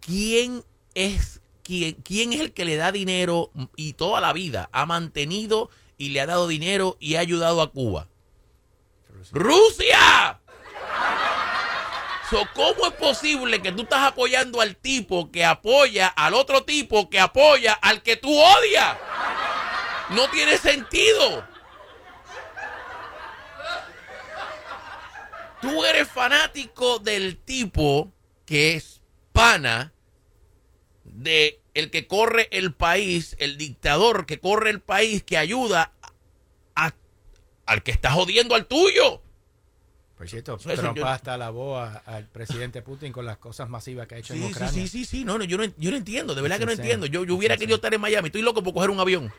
¿Quién 0.00 0.64
es, 0.94 1.40
quién, 1.64 2.32
es 2.32 2.40
el 2.40 2.52
que 2.52 2.64
le 2.64 2.76
da 2.76 2.92
dinero 2.92 3.50
y 3.74 3.94
toda 3.94 4.20
la 4.20 4.32
vida 4.32 4.68
ha 4.72 4.86
mantenido 4.86 5.70
y 5.98 6.10
le 6.10 6.20
ha 6.20 6.26
dado 6.26 6.46
dinero 6.46 6.96
y 7.00 7.16
ha 7.16 7.20
ayudado 7.20 7.62
a 7.62 7.70
Cuba? 7.70 8.06
¡Rusia! 9.32 10.40
So, 12.30 12.46
¿Cómo 12.54 12.86
es 12.86 12.92
posible 12.94 13.60
que 13.60 13.72
tú 13.72 13.82
estás 13.82 14.00
apoyando 14.00 14.60
al 14.60 14.76
tipo 14.76 15.30
que 15.30 15.44
apoya 15.44 16.08
al 16.08 16.34
otro 16.34 16.64
tipo 16.64 17.10
que 17.10 17.20
apoya 17.20 17.74
al 17.74 18.02
que 18.02 18.16
tú 18.16 18.30
odias? 18.30 18.96
No 20.10 20.28
tiene 20.30 20.58
sentido. 20.58 21.46
Tú 25.60 25.84
eres 25.84 26.08
fanático 26.08 26.98
del 26.98 27.38
tipo 27.38 28.12
que 28.44 28.74
es 28.74 29.00
pana 29.32 29.93
de 31.14 31.60
el 31.74 31.90
que 31.90 32.06
corre 32.06 32.48
el 32.50 32.72
país, 32.74 33.36
el 33.38 33.56
dictador 33.56 34.26
que 34.26 34.40
corre 34.40 34.70
el 34.70 34.80
país, 34.80 35.22
que 35.22 35.38
ayuda 35.38 35.92
a- 36.74 36.92
al 37.66 37.82
que 37.82 37.92
está 37.92 38.10
jodiendo 38.12 38.54
al 38.54 38.66
tuyo. 38.66 39.20
Por 40.18 40.28
cierto, 40.28 40.56
Eso- 40.56 40.70
Trump 40.74 40.96
yo- 40.96 41.06
hasta 41.06 41.34
alabó 41.34 41.78
al 41.80 42.26
presidente 42.32 42.82
Putin 42.82 43.12
con 43.12 43.26
las 43.26 43.36
cosas 43.38 43.68
masivas 43.68 44.06
que 44.06 44.14
ha 44.14 44.18
hecho 44.18 44.34
Sí, 44.34 44.40
sí, 44.40 44.46
Ucrania. 44.50 44.72
sí, 44.72 44.88
sí, 44.88 45.04
sí, 45.04 45.24
no, 45.24 45.38
no, 45.38 45.44
yo 45.44 45.56
no, 45.58 45.64
yo 45.76 45.90
no 45.90 45.96
entiendo, 45.96 46.34
de 46.34 46.42
verdad 46.42 46.56
Es 46.56 46.60
que 46.60 46.66
no 46.66 46.72
insane. 46.72 46.88
entiendo. 46.92 47.06
Yo, 47.06 47.24
yo 47.24 47.34
Es 47.34 47.38
hubiera 47.38 47.54
insane. 47.54 47.60
querido 47.62 47.76
estar 47.76 47.94
en 47.94 48.00
Miami, 48.00 48.26
estoy 48.28 48.42
loco 48.42 48.62
por 48.62 48.74
coger 48.74 48.90
un 48.90 49.00
avión. 49.00 49.32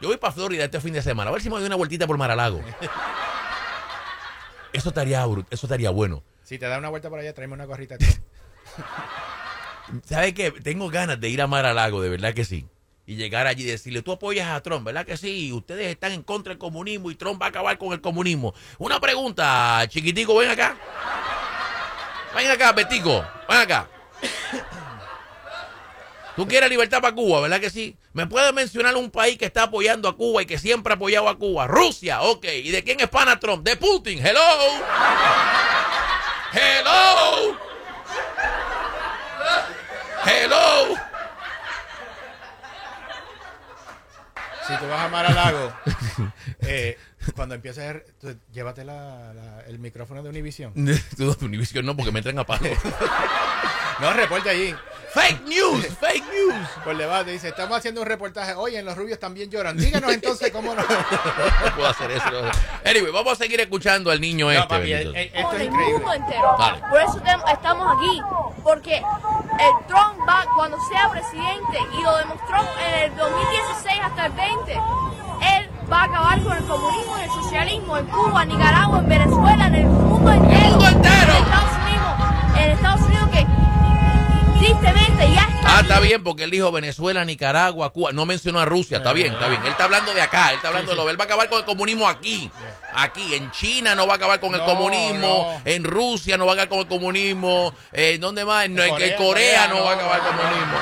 Yo 0.00 0.08
voy 0.08 0.16
para 0.16 0.32
Florida 0.32 0.64
este 0.64 0.80
fin 0.80 0.92
de 0.92 1.02
semana, 1.02 1.30
a 1.30 1.32
ver 1.32 1.42
si 1.42 1.48
me 1.48 1.56
doy 1.56 1.66
una 1.66 1.76
vueltita 1.76 2.06
por 2.06 2.18
Maralago. 2.18 2.60
Eso 4.72 4.88
estaría, 4.88 5.24
eso 5.50 5.66
estaría 5.66 5.90
bueno. 5.90 6.24
Si 6.42 6.58
te 6.58 6.66
da 6.66 6.78
una 6.78 6.88
vuelta 6.88 7.08
por 7.08 7.20
allá, 7.20 7.32
tráeme 7.32 7.54
una 7.54 7.64
gorrita. 7.64 7.96
¿Sabes 10.04 10.32
qué? 10.32 10.50
Tengo 10.50 10.88
ganas 10.88 11.20
de 11.20 11.28
ir 11.28 11.42
a 11.42 11.46
Mar-a-Lago, 11.46 12.00
de 12.00 12.08
verdad 12.08 12.34
que 12.34 12.44
sí. 12.44 12.66
Y 13.06 13.16
llegar 13.16 13.46
allí 13.46 13.64
y 13.64 13.66
decirle, 13.66 14.00
tú 14.00 14.12
apoyas 14.12 14.48
a 14.48 14.62
Trump, 14.62 14.84
¿verdad 14.86 15.04
que 15.04 15.16
sí? 15.16 15.52
Ustedes 15.52 15.88
están 15.88 16.12
en 16.12 16.22
contra 16.22 16.50
del 16.50 16.58
comunismo 16.58 17.10
y 17.10 17.14
Trump 17.14 17.40
va 17.40 17.46
a 17.46 17.48
acabar 17.50 17.76
con 17.76 17.92
el 17.92 18.00
comunismo. 18.00 18.54
Una 18.78 18.98
pregunta, 18.98 19.84
chiquitico, 19.88 20.34
ven 20.36 20.50
acá. 20.50 20.76
Ven 22.34 22.50
acá, 22.50 22.72
Betico, 22.72 23.24
ven 23.48 23.58
acá. 23.58 23.88
Tú 26.34 26.48
quieres 26.48 26.68
libertad 26.68 27.00
para 27.00 27.14
Cuba, 27.14 27.42
¿verdad 27.42 27.60
que 27.60 27.70
sí? 27.70 27.96
¿Me 28.12 28.26
puedes 28.26 28.52
mencionar 28.52 28.96
un 28.96 29.10
país 29.10 29.38
que 29.38 29.44
está 29.44 29.64
apoyando 29.64 30.08
a 30.08 30.16
Cuba 30.16 30.42
y 30.42 30.46
que 30.46 30.58
siempre 30.58 30.92
ha 30.92 30.96
apoyado 30.96 31.28
a 31.28 31.38
Cuba? 31.38 31.66
Rusia, 31.66 32.22
ok. 32.22 32.44
¿Y 32.46 32.70
de 32.70 32.82
quién 32.82 32.98
es 33.00 33.08
pana 33.08 33.38
Trump? 33.38 33.64
De 33.64 33.76
Putin. 33.76 34.18
Hello. 34.24 34.40
Hello. 36.52 37.54
Si 44.66 44.72
eh, 46.60 46.98
cuando 47.34 47.54
empieces, 47.54 47.82
a 47.84 47.86
ver, 47.92 48.06
tú 48.20 48.34
llévate 48.52 48.84
la- 48.84 49.32
la- 49.34 49.60
el 49.66 49.78
micrófono 49.78 50.22
de 50.22 50.28
Univision. 50.30 50.72
Univision 51.42 51.84
no, 51.86 51.96
porque 51.96 52.12
me 52.12 52.18
entran 52.20 52.38
a 52.38 52.44
palo. 52.44 52.68
No, 54.00 54.12
reporte 54.12 54.50
allí. 54.50 54.74
fake 55.14 55.42
news, 55.44 55.86
fake 56.00 56.24
news. 56.24 56.66
Por 56.82 56.96
debajo 56.96 57.22
dice, 57.22 57.46
estamos 57.50 57.78
haciendo 57.78 58.00
un 58.00 58.08
reportaje. 58.08 58.52
Oye, 58.54 58.80
en 58.80 58.84
los 58.84 58.96
rubios 58.96 59.20
también 59.20 59.48
lloran. 59.48 59.76
Díganos 59.76 60.12
entonces 60.12 60.50
cómo 60.50 60.74
no. 60.74 60.82
No 60.82 61.76
puedo 61.76 61.88
hacer 61.88 62.10
eso. 62.10 62.28
no. 62.28 62.50
Anyway, 62.84 63.12
vamos 63.12 63.34
a 63.34 63.36
seguir 63.36 63.60
escuchando 63.60 64.10
al 64.10 64.20
niño 64.20 64.46
No, 64.46 64.50
este. 64.50 64.66
papi, 64.66 64.92
esto 64.92 65.12
con 65.12 65.54
es 65.54 65.60
el 65.60 65.66
increíble. 65.68 65.92
mundo 65.92 66.12
entero. 66.12 66.56
Por 66.90 67.00
eso 67.02 67.22
estamos 67.52 67.96
aquí, 67.96 68.20
porque 68.64 68.96
el 68.96 69.86
Trump 69.86 70.28
va, 70.28 70.44
cuando 70.56 70.76
sea 70.88 71.08
presidente, 71.12 71.78
y 71.96 72.02
lo 72.02 72.16
demostró 72.16 72.56
en 72.84 72.94
el 73.12 73.16
2016 73.16 74.00
hasta 74.02 74.26
el 74.26 74.32
20, 74.32 74.80
él 75.58 75.68
va 75.92 76.02
a 76.02 76.04
acabar 76.04 76.42
con 76.42 76.56
el 76.56 76.64
comunismo 76.64 77.18
y 77.18 77.22
el 77.22 77.30
socialismo 77.30 77.96
en 77.98 78.06
Cuba, 78.06 78.42
en 78.42 78.48
Nicaragua, 78.48 78.98
en 78.98 79.08
Venezuela, 79.08 79.66
en 79.66 79.74
el 79.74 79.86
mundo 79.86 80.32
entero. 80.32 80.68
mundo 80.70 80.88
entero! 80.88 81.32
En 81.32 81.42
Estados 81.44 81.70
Unidos, 81.84 82.14
en 82.58 82.70
Estados 82.70 83.00
Unidos 83.02 83.28
que 83.30 83.46
tristemente 84.58 85.32
ya 85.34 85.42
está 85.42 85.54
Ah, 85.66 85.80
está 85.80 85.98
bien, 86.00 86.22
porque 86.22 86.44
él 86.44 86.50
dijo 86.50 86.70
Venezuela, 86.70 87.24
Nicaragua, 87.24 87.90
Cuba. 87.90 88.12
No 88.12 88.26
mencionó 88.26 88.60
a 88.60 88.64
Rusia, 88.64 88.98
está 88.98 89.12
bien, 89.12 89.32
está 89.32 89.48
bien. 89.48 89.60
Él 89.62 89.70
está 89.72 89.84
hablando 89.84 90.14
de 90.14 90.20
acá, 90.22 90.50
él 90.50 90.56
está 90.56 90.68
hablando 90.68 90.92
de 90.92 90.96
lo. 90.96 91.08
Él 91.10 91.18
va 91.18 91.24
a 91.24 91.26
acabar 91.26 91.48
con 91.48 91.58
el 91.58 91.64
comunismo 91.64 92.06
aquí. 92.08 92.50
Aquí, 92.94 93.34
en 93.34 93.50
China 93.50 93.94
no 93.94 94.06
va 94.06 94.12
a 94.12 94.16
acabar 94.16 94.38
con 94.40 94.54
el 94.54 94.60
No, 94.60 94.66
comunismo. 94.66 95.18
no. 95.54 95.60
En 95.64 95.82
Rusia 95.84 96.36
no 96.36 96.46
va 96.46 96.52
a 96.52 96.54
acabar 96.54 96.68
con 96.68 96.78
el 96.80 96.86
comunismo. 96.86 97.72
Eh, 97.92 98.18
¿Dónde 98.20 98.44
más? 98.44 98.66
En, 98.66 98.78
en 98.78 98.90
Corea, 98.90 99.16
Corea, 99.16 99.68
no, 99.68 99.84
va 99.84 99.90
a 99.90 99.94
acabar 99.94 100.18
con 100.20 100.28
el 100.28 100.36
no, 100.36 100.42
comunismo. 100.42 100.78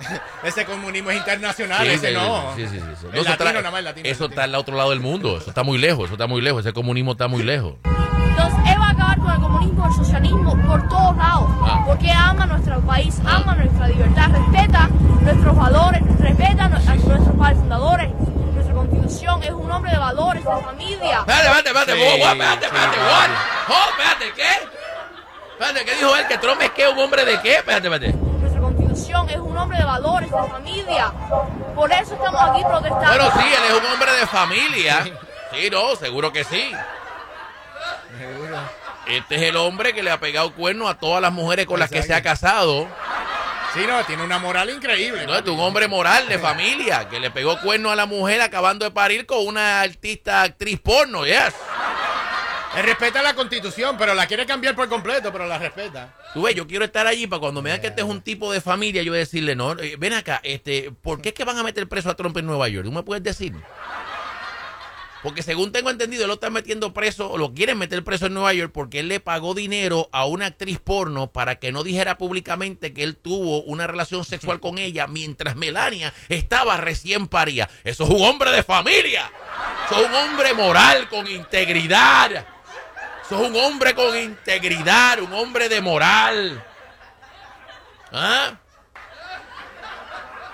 Ese 0.42 0.64
comunismo 0.64 1.10
es 1.10 1.18
internacional, 1.18 1.82
Sí, 1.86 1.92
ese 1.92 2.08
sí, 2.08 2.14
no. 2.14 2.52
sí, 2.56 2.66
sí, 2.66 2.78
sí, 2.78 2.80
sí. 3.00 3.06
El 3.06 3.12
No, 3.12 3.20
eso 3.20 3.30
latino, 3.30 3.30
está- 3.32 3.52
nada 3.52 3.70
más 3.70 3.78
el 3.78 3.84
latino, 3.84 4.06
el 4.06 4.10
Eso 4.12 4.24
latino. 4.24 4.30
está 4.40 4.44
al 4.44 4.54
otro 4.54 4.76
lado 4.76 4.90
del 4.90 5.00
mundo. 5.00 5.36
Eso 5.36 5.50
está 5.50 5.62
muy 5.62 5.76
lejos, 5.78 6.04
eso 6.06 6.14
está 6.14 6.26
muy 6.26 6.40
lejos. 6.40 6.64
Ese 6.64 6.72
comunismo 6.72 7.12
está 7.12 7.28
muy 7.28 7.42
lejos. 7.42 7.74
Entonces, 7.84 8.58
él 8.72 8.80
va 8.80 8.86
a 8.86 8.90
acabar 8.90 9.18
con 9.18 9.32
el 9.32 9.40
comunismo 9.40 9.84
y 9.84 9.88
el 9.88 9.94
socialismo 10.04 10.56
por 10.66 10.88
todos 10.88 11.16
lados. 11.16 11.50
Ah. 11.62 11.82
Porque 11.86 12.10
ama 12.10 12.46
nuestro 12.46 12.80
país, 12.80 13.18
ama 13.26 13.54
nuestra 13.54 13.88
libertad, 13.88 14.30
respeta 14.32 14.88
nuestros 15.20 15.56
valores, 15.56 16.02
respeta 16.18 16.64
a 16.64 16.68
nuestros 16.70 17.36
padres 17.36 17.58
fundadores. 17.58 18.10
Nuestra 18.54 18.74
constitución 18.74 19.42
es 19.42 19.50
un 19.50 19.70
hombre 19.70 19.90
de 19.92 19.98
valores, 19.98 20.42
de 20.42 20.50
familia. 20.62 21.18
Espérate, 21.18 21.68
espérate, 21.68 21.92
espérate, 21.92 22.64
espérate? 22.64 22.96
Oh, 23.68 23.90
espérate, 23.90 24.32
¿qué? 24.34 24.50
Espérate, 25.52 25.84
¿qué 25.84 25.94
dijo 25.96 26.16
él? 26.16 26.26
¿Que 26.28 26.38
Trump 26.38 26.62
es 26.62 26.70
qué? 26.70 26.88
¿Un 26.88 26.98
hombre 26.98 27.24
de 27.26 27.40
qué? 27.42 27.56
Espérate, 27.56 27.88
espérate. 27.88 28.29
Es 28.92 29.38
un 29.38 29.56
hombre 29.56 29.78
de 29.78 29.84
valores, 29.84 30.30
de 30.30 30.36
familia. 30.36 31.12
Por 31.74 31.92
eso 31.92 32.14
estamos 32.14 32.40
aquí 32.42 32.62
protestando. 32.62 33.06
Bueno, 33.06 33.30
sí, 33.36 33.46
él 33.46 33.64
es 33.68 33.80
un 33.80 33.86
hombre 33.86 34.12
de 34.12 34.26
familia. 34.26 35.04
Sí, 35.52 35.70
no, 35.70 35.94
seguro 35.96 36.32
que 36.32 36.42
sí. 36.44 36.72
Seguro. 38.18 38.56
Este 39.06 39.36
es 39.36 39.42
el 39.42 39.56
hombre 39.56 39.92
que 39.92 40.02
le 40.02 40.10
ha 40.10 40.18
pegado 40.18 40.52
cuerno 40.54 40.88
a 40.88 40.98
todas 40.98 41.22
las 41.22 41.32
mujeres 41.32 41.66
con 41.66 41.78
las 41.78 41.90
que 41.90 42.02
se 42.02 42.14
ha 42.14 42.22
casado. 42.22 42.88
Sí, 43.74 43.80
no, 43.86 44.04
tiene 44.04 44.24
una 44.24 44.40
moral 44.40 44.70
increíble. 44.70 45.26
No, 45.26 45.36
este 45.36 45.50
es 45.50 45.56
un 45.56 45.62
hombre 45.62 45.86
moral 45.86 46.28
de 46.28 46.38
familia 46.40 47.08
que 47.08 47.20
le 47.20 47.30
pegó 47.30 47.60
cuerno 47.60 47.90
a 47.90 47.96
la 47.96 48.06
mujer 48.06 48.40
acabando 48.40 48.84
de 48.84 48.90
parir 48.90 49.26
con 49.26 49.46
una 49.46 49.80
artista 49.82 50.42
actriz 50.42 50.80
porno, 50.80 51.24
yes. 51.24 51.54
Él 52.76 52.84
respeta 52.84 53.20
la 53.20 53.34
constitución, 53.34 53.96
pero 53.98 54.14
la 54.14 54.26
quiere 54.26 54.46
cambiar 54.46 54.76
por 54.76 54.88
completo, 54.88 55.32
pero 55.32 55.46
la 55.46 55.58
respeta. 55.58 56.14
Tú 56.32 56.42
ves, 56.42 56.54
yo 56.54 56.66
quiero 56.68 56.84
estar 56.84 57.06
allí 57.06 57.26
para 57.26 57.40
cuando 57.40 57.62
me 57.62 57.70
digan 57.70 57.80
que 57.80 57.88
este 57.88 58.02
es 58.02 58.06
un 58.06 58.22
tipo 58.22 58.52
de 58.52 58.60
familia, 58.60 59.02
yo 59.02 59.12
decirle, 59.12 59.56
no, 59.56 59.72
eh, 59.72 59.96
ven 59.98 60.12
acá, 60.12 60.40
este, 60.44 60.92
¿por 60.92 61.20
qué 61.20 61.30
es 61.30 61.34
que 61.34 61.44
van 61.44 61.58
a 61.58 61.64
meter 61.64 61.88
preso 61.88 62.10
a 62.10 62.14
Trump 62.14 62.36
en 62.36 62.46
Nueva 62.46 62.68
York? 62.68 62.84
¿Tú 62.84 62.92
me 62.92 63.02
puedes 63.02 63.24
decir? 63.24 63.54
Porque 65.22 65.42
según 65.42 65.70
tengo 65.70 65.90
entendido, 65.90 66.22
él 66.22 66.28
lo 66.28 66.34
están 66.34 66.52
metiendo 66.52 66.94
preso, 66.94 67.30
o 67.30 67.36
lo 67.36 67.52
quieren 67.52 67.76
meter 67.76 68.02
preso 68.04 68.26
en 68.26 68.34
Nueva 68.34 68.54
York 68.54 68.72
porque 68.72 69.00
él 69.00 69.08
le 69.08 69.20
pagó 69.20 69.52
dinero 69.52 70.08
a 70.12 70.24
una 70.24 70.46
actriz 70.46 70.78
porno 70.78 71.30
para 71.30 71.56
que 71.56 71.72
no 71.72 71.82
dijera 71.82 72.16
públicamente 72.16 72.94
que 72.94 73.02
él 73.02 73.16
tuvo 73.16 73.62
una 73.64 73.86
relación 73.86 74.24
sexual 74.24 74.60
con 74.60 74.78
ella 74.78 75.06
mientras 75.06 75.56
Melania 75.56 76.14
estaba 76.28 76.78
recién 76.78 77.28
paría. 77.28 77.68
Eso 77.84 78.04
es 78.04 78.10
un 78.10 78.22
hombre 78.22 78.50
de 78.50 78.62
familia. 78.62 79.30
Eso 79.86 80.00
es 80.00 80.08
un 80.08 80.14
hombre 80.14 80.54
moral, 80.54 81.08
con 81.08 81.26
integridad. 81.26 82.46
Eso 83.30 83.44
es 83.44 83.48
un 83.48 83.56
hombre 83.60 83.94
con 83.94 84.16
integridad, 84.18 85.20
un 85.20 85.32
hombre 85.32 85.68
de 85.68 85.80
moral. 85.80 86.64
¿Ah? 88.10 88.58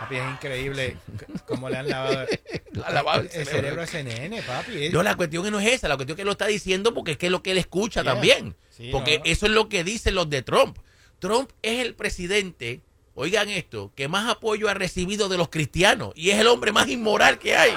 Papi, 0.01 0.17
es 0.17 0.31
increíble 0.31 0.99
cómo 1.47 1.71
le 1.71 1.79
han 1.79 1.89
lavado 1.89 2.27
La 2.73 2.91
lavado 2.91 3.21
el 3.23 3.31
el 3.33 3.47
cerebro. 3.47 3.81
a 3.81 3.85
ese 3.85 4.05
nene, 4.05 4.43
papi. 4.43 4.91
No, 4.91 5.03
la 5.03 5.15
cuestión 5.15 5.51
no 5.51 5.59
es 5.59 5.67
esa, 5.73 5.89
la 5.89 5.97
cuestión 5.97 6.17
es 6.19 6.21
que 6.21 6.25
lo 6.27 6.33
está 6.33 6.49
diciendo 6.49 6.93
porque 6.93 7.13
es 7.13 7.17
que 7.17 7.27
es 7.27 7.33
lo 7.33 7.43
que 7.43 7.53
él 7.53 7.59
escucha 7.59 8.03
Yeah. 8.03 8.13
también. 8.13 8.57
Sí, 8.69 8.91
porque 8.93 9.21
no. 9.21 9.25
eso 9.25 9.47
es 9.47 9.53
lo 9.53 9.71
que 9.71 9.83
dicen 9.83 10.15
los 10.15 10.29
de 10.29 10.43
Trump. 10.43 10.77
Trump 11.19 11.51
es 11.63 11.81
el 11.83 11.95
presidente, 11.95 12.83
oigan 13.15 13.49
esto, 13.49 13.91
que 13.97 14.07
más 14.07 14.29
apoyo 14.29 14.69
ha 14.69 14.75
recibido 14.75 15.31
de 15.31 15.39
los 15.39 15.49
cristianos 15.49 16.13
y 16.15 16.29
es 16.29 16.39
el 16.39 16.47
hombre 16.47 16.73
más 16.73 16.89
inmoral 16.89 17.39
que 17.39 17.57
hay. 17.57 17.73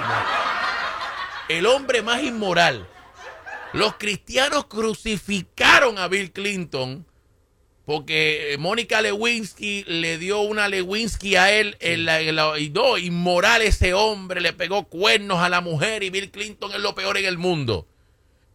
El 1.48 1.68
hombre 1.68 2.01
más 2.01 2.22
inmoral. 2.22 2.86
Los 3.73 3.95
cristianos 3.95 4.65
crucificaron 4.65 5.97
a 5.99 6.07
Bill 6.07 6.31
Clinton 6.31 7.05
porque 7.85 8.53
eh, 8.53 8.57
Mónica 8.59 9.01
Lewinsky 9.01 9.83
le 9.88 10.17
dio 10.19 10.41
una 10.41 10.67
Lewinsky 10.67 11.35
a 11.38 11.51
él 11.51 11.75
en 11.79 12.05
la, 12.05 12.21
en 12.21 12.35
la- 12.35 12.59
y 12.59 12.69
no, 12.69 12.97
inmoral 12.99 13.63
ese 13.63 13.93
hombre, 13.95 14.41
le 14.41 14.53
pegó 14.53 14.83
cuernos 14.85 15.39
a 15.39 15.49
la 15.49 15.61
mujer 15.61 16.03
y 16.03 16.09
Bill 16.11 16.29
Clinton 16.29 16.71
es 16.71 16.79
lo 16.79 16.93
peor 16.93 17.17
en 17.17 17.25
el 17.25 17.38
mundo. 17.39 17.88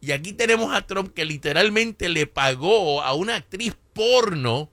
Y 0.00 0.12
aquí 0.12 0.35
tenemos 0.35 0.73
a 0.73 0.87
Trump 0.87 1.14
que 1.14 1.25
literalmente 1.25 2.09
le 2.09 2.26
pagó 2.26 3.02
a 3.02 3.14
una 3.14 3.37
actriz 3.37 3.75
porno 3.92 4.71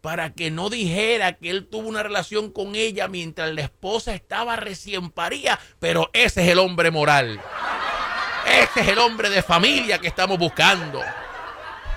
para 0.00 0.32
que 0.32 0.50
no 0.50 0.70
dijera 0.70 1.32
que 1.36 1.50
él 1.50 1.66
tuvo 1.66 1.88
una 1.88 2.02
relación 2.02 2.52
con 2.52 2.76
ella 2.76 3.08
mientras 3.08 3.52
la 3.52 3.62
esposa 3.62 4.14
estaba 4.14 4.56
recién 4.56 5.10
paría, 5.10 5.58
pero 5.80 6.08
ese 6.12 6.44
es 6.44 6.48
el 6.50 6.60
hombre 6.60 6.90
moral. 6.90 7.40
Ese 8.46 8.80
es 8.80 8.88
el 8.88 8.98
hombre 8.98 9.30
de 9.30 9.42
familia 9.42 9.98
que 9.98 10.08
estamos 10.08 10.38
buscando. 10.38 11.02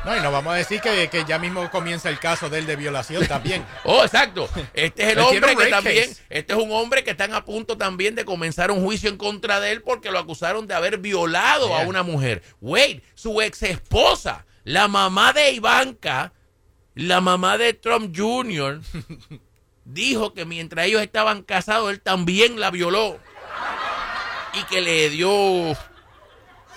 No, 0.06 0.16
y 0.16 0.22
nos 0.22 0.32
vamos 0.32 0.54
a 0.54 0.56
decir 0.56 0.80
que, 0.80 1.10
que 1.10 1.26
ya 1.26 1.38
mismo 1.40 1.70
comienza 1.70 2.10
el 2.10 2.20
caso 2.20 2.50
de 2.50 2.60
él 2.60 2.66
de 2.66 2.76
violación 2.76 3.28
también. 3.28 3.66
Oh, 3.84 4.04
exacto. 4.04 4.50
Este 4.74 5.04
es 5.04 5.10
el 5.10 5.20
hombre 5.20 5.56
que 5.56 5.66
también, 5.68 6.10
este 6.30 6.54
es 6.54 6.60
un 6.60 6.72
hombre 6.72 7.04
que 7.04 7.12
están 7.12 7.34
a 7.34 7.44
punto 7.44 7.78
también 7.78 8.16
de 8.16 8.24
comenzar 8.24 8.72
un 8.72 8.84
juicio 8.84 9.10
en 9.10 9.18
contra 9.18 9.60
de 9.60 9.72
él 9.72 9.82
porque 9.82 10.12
lo 10.12 10.20
acusaron 10.20 10.68
de 10.68 10.74
haber 10.74 11.00
violado 11.00 11.76
a 11.76 11.82
una 11.82 12.04
mujer. 12.04 12.44
Wait, 12.62 13.04
su 13.16 13.42
ex 13.42 13.64
esposa, 13.64 14.46
la 14.64 14.88
mamá 14.88 15.34
de 15.34 15.52
Ivanka, 15.52 16.34
la 16.96 17.20
mamá 17.22 17.58
de 17.58 17.74
Trump 17.74 18.16
Jr., 18.16 18.82
dijo 19.86 20.34
que 20.34 20.46
mientras 20.46 20.86
ellos 20.86 21.02
estaban 21.02 21.42
casados, 21.42 21.92
él 21.92 22.02
también 22.02 22.60
la 22.60 22.72
violó. 22.72 23.20
Y 24.54 24.64
que 24.64 24.82
le 24.82 25.10
dio, 25.10 25.76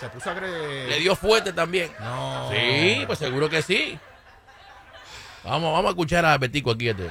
Se 0.02 0.08
puso 0.08 0.30
a 0.30 0.34
creer. 0.34 0.88
le 0.88 0.98
dio 0.98 1.14
fuerte 1.14 1.52
también. 1.52 1.92
No. 2.00 2.50
Sí, 2.50 3.04
pues 3.06 3.20
seguro 3.20 3.48
que 3.48 3.62
sí. 3.62 3.96
Vamos, 5.44 5.72
vamos 5.72 5.86
a 5.86 5.90
escuchar 5.90 6.26
a 6.26 6.36
Betico 6.38 6.72
aquí. 6.72 6.88
Este. 6.88 7.08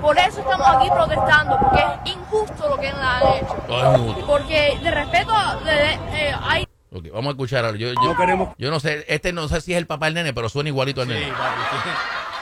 Por 0.00 0.18
eso 0.18 0.40
estamos 0.40 0.66
aquí 0.66 0.88
protestando, 0.90 1.58
porque 1.60 1.78
es 2.04 2.12
injusto 2.14 2.68
lo 2.70 2.76
que 2.76 2.90
le 2.92 2.98
han 2.98 3.22
hecho. 3.34 3.56
Es 3.68 3.98
injusto. 4.00 4.26
Porque 4.26 4.78
de 4.82 4.90
respeto, 4.90 5.32
de- 5.64 5.92
eh, 6.14 6.34
hay 6.42 6.64
Ok, 6.90 7.04
vamos 7.12 7.26
a 7.26 7.30
escuchar. 7.32 7.74
Yo, 7.74 7.88
yo, 7.88 7.94
No 8.02 8.16
queremos- 8.16 8.54
yo 8.56 8.70
no 8.70 8.80
sé, 8.80 9.04
este 9.08 9.30
no 9.34 9.46
sé 9.48 9.60
si 9.60 9.72
es 9.72 9.78
el 9.78 9.86
papá 9.86 10.06
del 10.06 10.14
nene, 10.14 10.32
pero 10.32 10.48
suena 10.48 10.70
igualito 10.70 11.02
al 11.02 11.08
Sí, 11.08 11.12
nene. 11.14 11.32
papi. 11.32 11.90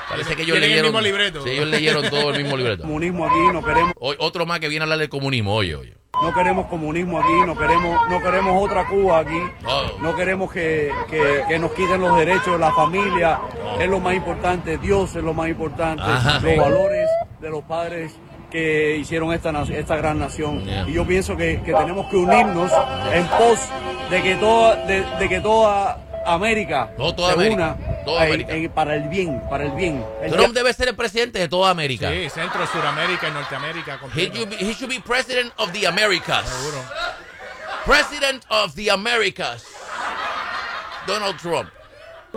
Parece 0.08 0.36
que 0.36 0.42
ellos 0.42 0.54
Tienen 0.58 0.62
el 0.64 0.68
leyeron. 0.70 0.86
mismo 0.92 1.00
libreto. 1.00 1.42
Sí, 1.42 1.50
ellos 1.50 1.66
leyeron 1.66 2.08
todo 2.10 2.30
el 2.30 2.42
mismo 2.42 2.56
libreto. 2.56 2.82
comunismo 2.82 3.26
aquí, 3.26 3.38
no 3.52 3.62
queremos, 3.64 3.92
Hoy, 3.98 4.16
otro 4.18 4.46
más 4.46 4.60
que 4.60 4.68
viene 4.68 4.82
a 4.82 4.84
hablar 4.84 4.98
del 4.98 5.08
comunismo, 5.08 5.54
oye, 5.54 5.74
oye. 5.74 5.94
no 6.22 6.32
queremos 6.32 6.66
comunismo 6.66 7.18
aquí, 7.18 7.32
no 7.46 7.56
queremos, 7.58 7.98
no 8.08 8.22
queremos 8.22 8.62
otra 8.64 8.86
Cuba 8.86 9.18
aquí, 9.18 9.38
Oh. 9.66 9.82
no 10.00 10.14
queremos 10.16 10.50
que, 10.52 10.90
que- 11.10 11.42
que 11.48 11.58
nos 11.58 11.72
quiten 11.72 12.00
los 12.00 12.16
derechos, 12.16 12.58
la 12.58 12.72
familia 12.72 13.38
es 13.80 13.88
lo 13.88 14.00
más 14.00 14.14
importante, 14.14 14.78
Dios 14.78 15.14
es 15.16 15.22
lo 15.22 15.34
más 15.34 15.48
importante, 15.48 16.02
Ajá. 16.02 16.40
los 16.40 16.56
valores 16.56 17.08
de 17.40 17.50
los 17.50 17.62
padres 17.64 18.14
que 18.50 18.96
hicieron 18.96 19.32
esta, 19.32 19.50
esta 19.64 19.96
gran 19.96 20.18
nación. 20.20 20.64
Yeah. 20.64 20.88
Y 20.88 20.92
yo 20.94 21.04
pienso 21.04 21.36
que, 21.36 21.60
que 21.64 21.74
tenemos 21.74 22.06
que 22.08 22.16
unirnos 22.16 22.70
en 23.12 23.26
pos 23.26 23.58
de 24.08 24.22
que 24.22 24.36
toda, 24.36 24.76
de, 24.86 25.04
de 25.18 25.28
que 25.28 25.40
toda 25.40 25.98
América 26.34 26.90
No, 26.98 27.14
toda 27.14 27.32
América, 27.34 27.76
una 27.78 28.04
toda 28.04 28.22
América. 28.22 28.52
en- 28.54 28.70
para 28.70 28.94
el 28.94 29.08
bien, 29.08 29.42
para 29.48 29.64
el 29.64 29.70
bien. 29.72 30.04
El 30.22 30.32
Trump 30.32 30.54
debe 30.54 30.72
ser 30.72 30.88
el 30.88 30.94
presidente 30.96 31.38
de 31.38 31.48
toda 31.48 31.70
América. 31.70 32.10
Sí, 32.10 32.28
Centro, 32.30 32.66
Suramérica 32.66 33.28
y 33.28 33.32
Norteamérica. 33.32 33.98
He 34.14 34.30
should, 34.30 34.48
be, 34.50 34.56
he 34.58 34.72
should 34.74 34.88
be 34.90 35.00
president 35.00 35.52
of 35.56 35.72
the 35.72 35.86
Americas. 35.86 36.46
Seguro. 36.48 36.82
President 37.84 38.44
of 38.48 38.74
the 38.74 38.90
Americas. 38.90 39.64
Donald 41.06 41.36
Trump. 41.40 41.68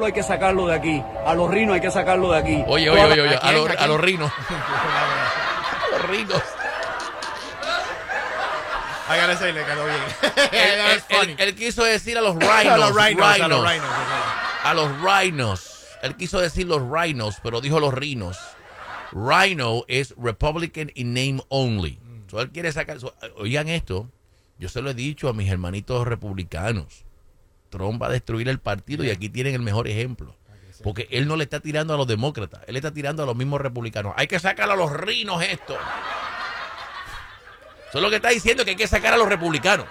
hay 0.01 0.13
que 0.13 0.23
sacarlo 0.23 0.67
de 0.67 0.75
aquí, 0.75 1.03
a 1.25 1.33
los 1.33 1.49
rinos 1.51 1.75
hay 1.75 1.81
que 1.81 1.91
sacarlo 1.91 2.31
de 2.31 2.37
aquí. 2.39 2.63
Oye, 2.67 2.89
oye, 2.89 3.03
oye, 3.03 3.21
oye. 3.21 3.35
¿a 3.35 3.39
A, 3.39 3.51
los, 3.51 3.69
¿A 3.69 3.73
a 3.73 3.87
los 3.87 3.99
rinos. 3.99 4.31
A 5.89 5.91
los 5.97 6.09
rinos. 6.09 6.41
I 9.09 9.19
gotta 9.19 9.35
say, 9.37 9.51
le 9.51 9.65
quedó 9.65 9.85
bien. 9.85 11.35
Él, 11.39 11.55
quiso 11.55 11.83
decir 11.83 12.17
a 12.17 12.21
los 12.21 12.35
rhinos. 12.39 12.53
a 12.53 12.77
los 12.77 12.95
rhinos, 12.95 13.25
a 13.25 13.47
los 13.47 13.67
rhinos. 13.67 13.89
a 14.63 14.73
los 14.75 15.01
rhinos. 15.01 15.85
Él 16.03 16.15
quiso 16.15 16.39
decir 16.39 16.67
los 16.67 16.81
rhinos, 16.87 17.37
pero 17.41 17.59
dijo 17.59 17.79
los 17.79 17.93
rinos. 17.93 18.37
Rhino 19.11 19.83
es 19.87 20.13
Republican 20.15 20.91
in 20.93 21.13
name 21.13 21.41
only. 21.49 21.99
So, 22.29 22.39
él 22.39 22.51
quiere 22.51 22.71
sacar. 22.71 22.99
so, 22.99 23.15
oigan 23.37 23.67
esto. 23.67 24.11
Yo 24.59 24.69
se 24.69 24.81
lo 24.81 24.91
he 24.91 24.93
dicho 24.93 25.27
a 25.27 25.33
mis 25.33 25.49
hermanitos 25.49 26.05
republicanos. 26.05 27.05
Trump 27.69 28.01
va 28.01 28.07
a 28.07 28.11
destruir 28.11 28.47
el 28.49 28.59
partido 28.59 29.03
y 29.03 29.09
aquí 29.09 29.29
tienen 29.29 29.55
el 29.55 29.61
mejor 29.61 29.87
ejemplo. 29.87 30.35
Porque 30.83 31.07
él 31.11 31.27
no 31.27 31.35
le 31.35 31.43
está 31.43 31.59
tirando 31.59 31.93
a 31.93 31.97
los 31.97 32.07
demócratas, 32.07 32.61
él 32.67 32.75
está 32.75 32.93
tirando 32.93 33.23
a 33.23 33.25
los 33.25 33.35
mismos 33.35 33.59
republicanos. 33.59 34.13
Hay 34.15 34.27
que 34.27 34.39
sacar 34.39 34.69
a 34.69 34.75
los 34.75 34.91
rinos 34.91 35.43
esto. 35.43 35.75
Eso 37.89 37.97
es 37.97 38.03
lo 38.03 38.09
que 38.09 38.17
está 38.17 38.29
diciendo 38.29 38.63
que 38.63 38.71
hay 38.71 38.77
que 38.77 38.87
sacar 38.87 39.13
a 39.13 39.17
los 39.17 39.27
republicanos. 39.27 39.87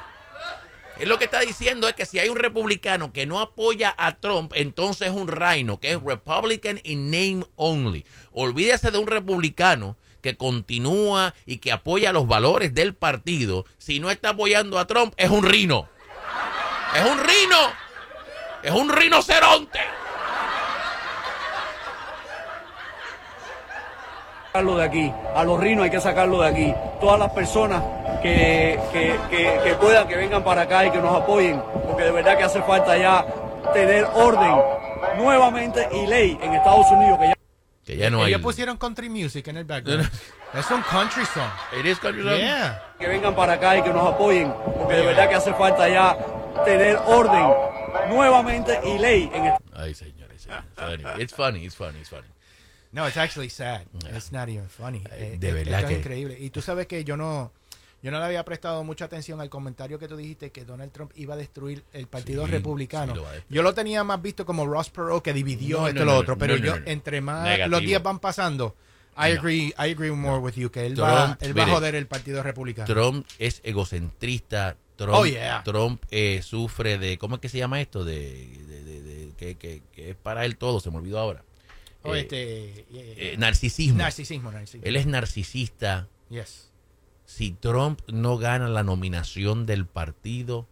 Él 0.99 1.09
lo 1.09 1.19
que 1.19 1.27
está 1.27 1.41
diciendo 1.41 1.89
es 1.89 1.95
que 1.95 2.07
si 2.07 2.19
hay 2.19 2.29
un 2.29 2.37
republicano 2.37 3.13
que 3.13 3.27
no 3.27 3.41
apoya 3.41 3.95
a 3.97 4.17
Trump, 4.17 4.53
entonces 4.55 5.09
es 5.09 5.15
un 5.15 5.29
reino, 5.29 5.79
que 5.79 5.93
es 5.93 6.03
Republican 6.03 6.81
in 6.83 7.11
name 7.11 7.45
only. 7.57 8.05
Olvídese 8.33 8.91
de 8.91 8.99
un 8.99 9.07
republicano 9.07 9.97
que 10.23 10.37
continúa 10.37 11.35
y 11.47 11.59
que 11.59 11.71
apoya 11.71 12.13
los 12.13 12.27
valores 12.27 12.75
del 12.75 12.95
partido. 12.95 13.65
Si 13.79 14.01
no 14.01 14.11
está 14.11 14.31
apoyando 14.31 14.79
a 14.79 14.87
Trump, 14.87 15.15
es 15.17 15.31
un 15.31 15.45
rino. 15.45 15.89
Es 16.95 17.05
un 17.05 17.19
rino. 17.19 17.73
Es 18.63 18.73
un 18.73 18.91
rinoceronte. 18.91 19.79
Sacarlo 24.49 24.77
de 24.77 24.85
aquí, 24.85 25.13
a 25.35 25.45
los 25.45 25.61
rinos 25.61 25.85
hay 25.85 25.91
que 25.91 26.01
sacarlo 26.01 26.41
de 26.41 26.49
aquí. 26.49 26.75
Todas 27.01 27.19
las 27.19 27.31
personas 27.33 27.83
que, 28.23 28.79
que, 28.93 29.19
que, 29.31 29.61
que 29.63 29.75
puedan, 29.75 30.09
que 30.09 30.17
vengan 30.17 30.43
para 30.43 30.63
acá 30.63 30.87
y 30.87 30.91
que 30.91 30.99
nos 30.99 31.15
apoyen, 31.23 31.63
porque 31.87 32.05
de 32.05 32.11
verdad 32.11 32.37
que 32.39 32.45
hace 32.45 32.63
falta 32.63 32.97
ya 32.97 33.25
tener 33.73 34.05
orden 34.15 34.57
nuevamente 35.19 35.87
y 35.93 36.07
ley 36.07 36.39
en 36.43 36.55
Estados 36.55 36.91
Unidos, 36.91 37.19
que 37.19 37.27
ya 37.29 37.35
Que 37.85 37.97
ya 37.97 38.11
no 38.11 38.23
hay. 38.23 38.29
Ellos 38.29 38.41
pusieron 38.43 38.77
country 38.79 39.09
music 39.09 39.47
en 39.49 39.59
el 39.59 39.65
background. 39.65 40.11
es 40.55 40.71
un 40.71 40.83
country 40.83 41.25
song. 41.27 41.51
It 41.79 41.87
is 41.87 41.99
country 41.99 42.23
song. 42.23 42.39
Yeah. 42.39 42.83
que 42.99 43.07
vengan 43.07 43.35
para 43.35 43.55
acá 43.55 43.77
y 43.77 43.83
que 43.83 43.91
nos 43.91 44.15
apoyen, 44.15 44.53
porque 44.79 44.95
de 44.95 45.07
verdad 45.07 45.29
que 45.29 45.35
hace 45.35 45.53
falta 45.55 45.89
ya 45.89 46.17
tener 46.65 46.97
orden 47.07 47.53
nuevamente 48.09 48.81
y 48.83 48.99
ley 48.99 49.31
en 49.33 49.45
Estados 49.45 49.73
Ay, 49.77 49.95
señores. 49.95 50.43
señores. 50.43 51.07
It's 51.19 51.35
funny, 51.35 51.65
it's 51.65 51.77
funny, 51.77 51.99
it's 51.99 52.09
funny. 52.09 52.27
No, 52.93 53.07
it's 53.07 53.17
actually 53.17 53.51
sad. 53.51 53.83
It's 54.15 54.33
not 54.33 54.49
even 54.49 54.69
funny. 54.69 54.99
Eh, 55.13 55.33
Eh, 55.35 55.39
de 55.39 55.49
eh, 55.49 55.53
verdad 55.53 55.79
esto 55.81 55.89
que- 55.89 55.95
es 55.95 56.01
increíble. 56.01 56.37
Y 56.41 56.51
tú 56.51 56.63
sabes 56.63 56.87
que 56.87 57.05
yo 57.05 57.17
no, 57.17 57.53
yo 58.03 58.11
no 58.11 58.19
le 58.19 58.25
había 58.25 58.45
prestado 58.45 58.83
mucha 58.85 59.05
atención 59.05 59.41
al 59.41 59.51
comentario 59.51 59.99
que 59.99 60.09
tú 60.09 60.17
dijiste 60.17 60.51
que 60.51 60.65
Donald 60.65 60.91
Trump 60.93 61.13
iba 61.17 61.35
a 61.35 61.37
destruir 61.37 61.85
el 61.93 62.07
partido 62.07 62.47
Sí, 62.47 62.53
republicano. 62.53 63.13
sí, 63.13 63.19
lo 63.19 63.25
va 63.25 63.33
yo 63.49 63.63
lo 63.63 63.75
tenía 63.75 64.05
más 64.05 64.23
visto 64.23 64.47
como 64.47 64.67
Ross 64.67 64.89
Perot 64.91 65.23
que 65.23 65.33
dividió 65.35 65.81
No, 65.81 65.89
esto 65.89 66.05
no, 66.05 66.11
y 66.13 66.15
lo 66.15 66.19
otro. 66.21 66.39
Pero 66.39 66.57
yo, 66.57 66.77
entre 66.87 67.21
más 67.21 67.45
Negativo. 67.45 67.69
los 67.69 67.81
días 67.81 68.03
van 68.03 68.19
pasando, 68.21 68.75
I 69.17 69.33
agree, 69.37 69.67
I 69.79 69.91
agree 69.93 70.13
more 70.13 70.39
with 70.39 70.55
you, 70.55 70.71
que 70.71 70.87
él, 70.87 70.99
va, 71.01 71.25
Trump, 71.37 71.43
él 71.43 71.59
va 71.59 71.65
a 71.65 71.67
joder 71.69 71.95
el 71.97 72.07
partido 72.07 72.43
republicano. 72.43 72.87
Trump 72.87 73.27
es 73.39 73.61
egocentrista. 73.65 74.77
Trump, 74.97 75.15
Oh, 75.15 75.25
yeah. 75.27 75.63
Trump 75.65 76.03
eh, 76.11 76.41
sufre 76.43 76.99
de, 76.99 77.19
¿cómo 77.19 77.37
es 77.37 77.41
que 77.41 77.49
se 77.49 77.59
llama 77.59 77.81
esto? 77.81 78.05
De, 78.05 78.15
de- 78.67 78.83
de- 78.85 79.03
de- 79.03 79.33
que, 79.37 79.55
que- 79.57 79.83
que 79.93 80.11
es 80.11 80.17
para 80.17 80.45
él 80.45 80.57
todo, 80.57 80.81
se 80.81 80.91
me 80.91 80.97
olvidó 80.97 81.19
ahora. 81.21 81.45
Eh, 82.05 82.21
este, 82.21 82.65
eh, 82.81 82.87
eh, 82.93 83.37
narcisismo. 83.39 83.99
narcisismo, 83.99 84.53
narcisismo. 84.53 84.87
Él 84.87 84.97
es 84.97 85.07
narcisista. 85.07 86.09
Yes. 86.31 86.71
si 87.25 87.53
Trump 87.53 88.01
no 88.07 88.37
gana 88.37 88.69
la 88.69 88.83
nominación 88.83 89.65
del 89.67 89.87
partido, 89.87 90.67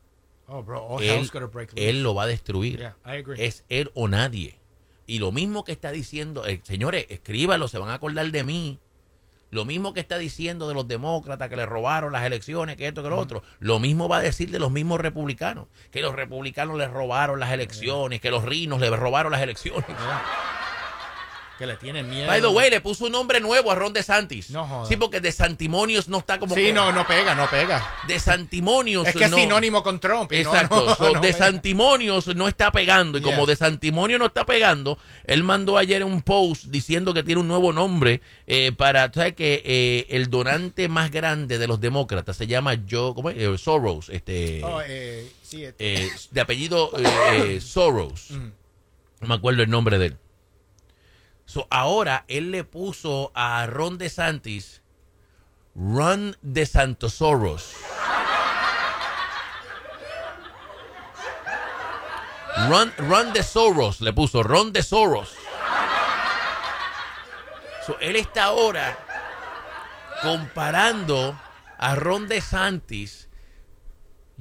Oh, 0.48 0.62
bro, 0.62 0.98
él, 1.00 2.02
lo 2.02 2.14
va 2.14 2.22
a 2.22 2.26
destruir. 2.26 2.92
Es 3.36 3.64
él 3.68 3.90
o 3.94 4.06
nadie. 4.06 4.58
Y 5.06 5.18
lo 5.18 5.32
mismo 5.32 5.64
que 5.64 5.72
está 5.72 5.90
diciendo, 5.90 6.46
eh, 6.46 6.60
señores, 6.62 7.06
escríbalo, 7.08 7.68
se 7.68 7.78
van 7.78 7.90
a 7.90 7.94
acordar 7.94 8.30
de 8.30 8.44
mí. 8.44 8.78
Lo 9.50 9.64
mismo 9.64 9.92
que 9.92 10.00
está 10.00 10.18
diciendo 10.18 10.68
de 10.68 10.74
los 10.74 10.88
demócratas 10.88 11.48
que 11.48 11.56
le 11.56 11.66
robaron 11.66 12.12
las 12.12 12.24
elecciones, 12.24 12.76
que 12.76 12.88
esto, 12.88 13.02
que 13.02 13.08
lo 13.08 13.16
otro. 13.16 13.42
Lo 13.60 13.78
mismo 13.78 14.08
va 14.08 14.18
a 14.18 14.22
decir 14.22 14.50
de 14.50 14.58
los 14.58 14.70
mismos 14.70 15.00
republicanos. 15.00 15.66
Que 15.90 16.02
los 16.02 16.14
republicanos 16.14 16.76
les 16.76 16.90
robaron 16.90 17.38
las 17.40 17.52
elecciones, 17.52 18.20
que 18.20 18.30
los 18.30 18.44
rinos 18.44 18.80
le 18.80 18.90
robaron 18.90 19.32
las 19.32 19.42
elecciones. 19.42 19.84
Que 21.58 21.66
le 21.66 21.76
tienen 21.76 22.08
miedo. 22.10 22.26
By 22.26 22.42
the 22.42 22.48
way, 22.48 22.68
le 22.68 22.82
puso 22.82 23.06
un 23.06 23.12
nombre 23.12 23.40
nuevo 23.40 23.70
a 23.70 23.74
Ron 23.74 23.94
DeSantis. 23.94 24.50
No 24.50 24.66
joda. 24.66 24.86
Sí, 24.86 24.96
porque 24.96 25.20
de 25.22 25.32
Santimonios 25.32 26.06
no 26.06 26.18
está 26.18 26.38
como. 26.38 26.54
Sí, 26.54 26.60
que- 26.66 26.72
no, 26.74 26.92
no 26.92 27.06
pega, 27.06 27.34
no 27.34 27.48
pega. 27.48 27.94
De 28.06 28.20
Santimonios. 28.20 29.06
Es 29.08 29.14
que 29.16 29.24
es 29.24 29.34
sinónimo 29.34 29.82
con 29.82 29.98
Trump. 29.98 30.30
no- 30.30 30.36
Exacto. 30.36 30.84
no, 30.84 30.94
So, 30.94 31.12
no 31.14 31.20
de 31.22 31.32
pega. 31.32 31.38
Santimonios 31.46 32.26
no 32.36 32.46
está 32.46 32.70
pegando. 32.72 33.16
Y 33.16 33.22
como 33.22 33.38
Yes. 33.38 33.46
de 33.46 33.56
Santimonio 33.56 34.18
no 34.18 34.26
está 34.26 34.44
pegando, 34.44 34.98
él 35.24 35.42
mandó 35.44 35.78
ayer 35.78 36.04
un 36.04 36.20
post 36.20 36.64
diciendo 36.66 37.14
que 37.14 37.22
tiene 37.22 37.40
un 37.40 37.48
nuevo 37.48 37.72
nombre 37.72 38.20
eh, 38.46 38.72
para. 38.76 39.10
¿Sabes 39.12 39.34
que 39.34 39.62
eh, 39.64 40.06
el 40.10 40.28
donante 40.28 40.88
más 40.88 41.10
grande 41.10 41.56
de 41.56 41.66
los 41.66 41.80
demócratas 41.80 42.36
se 42.36 42.46
llama 42.46 42.74
Joe 42.90 43.14
¿cómo 43.14 43.30
es? 43.30 43.36
Eh, 43.38 43.56
Soros? 43.56 44.10
Este, 44.10 44.62
Oh, 44.62 44.82
eh, 44.86 45.26
sí, 45.42 45.64
este- 45.64 46.10
de 46.30 46.40
apellido 46.42 46.90
Soros. 47.60 48.30
No 48.30 49.28
me 49.28 49.34
acuerdo 49.34 49.62
el 49.62 49.70
nombre 49.70 49.98
de 49.98 50.06
él. 50.06 50.16
So, 51.46 51.66
ahora 51.70 52.24
él 52.28 52.50
le 52.50 52.64
puso 52.64 53.32
a 53.34 53.66
Ron 53.66 53.98
DeSantis 53.98 54.82
Ron 55.78 56.34
de 56.40 56.64
Santosoros. 56.64 57.74
Ron, 62.68 62.90
Ron 62.96 63.32
de 63.34 63.42
Soros 63.42 64.00
le 64.00 64.14
puso, 64.14 64.42
Ron 64.42 64.72
de 64.72 64.82
Soros. 64.82 65.34
So, 67.86 67.98
él 68.00 68.16
está 68.16 68.44
ahora 68.44 68.96
comparando 70.22 71.38
a 71.76 71.94
Ron 71.94 72.26
DeSantis, 72.26 73.28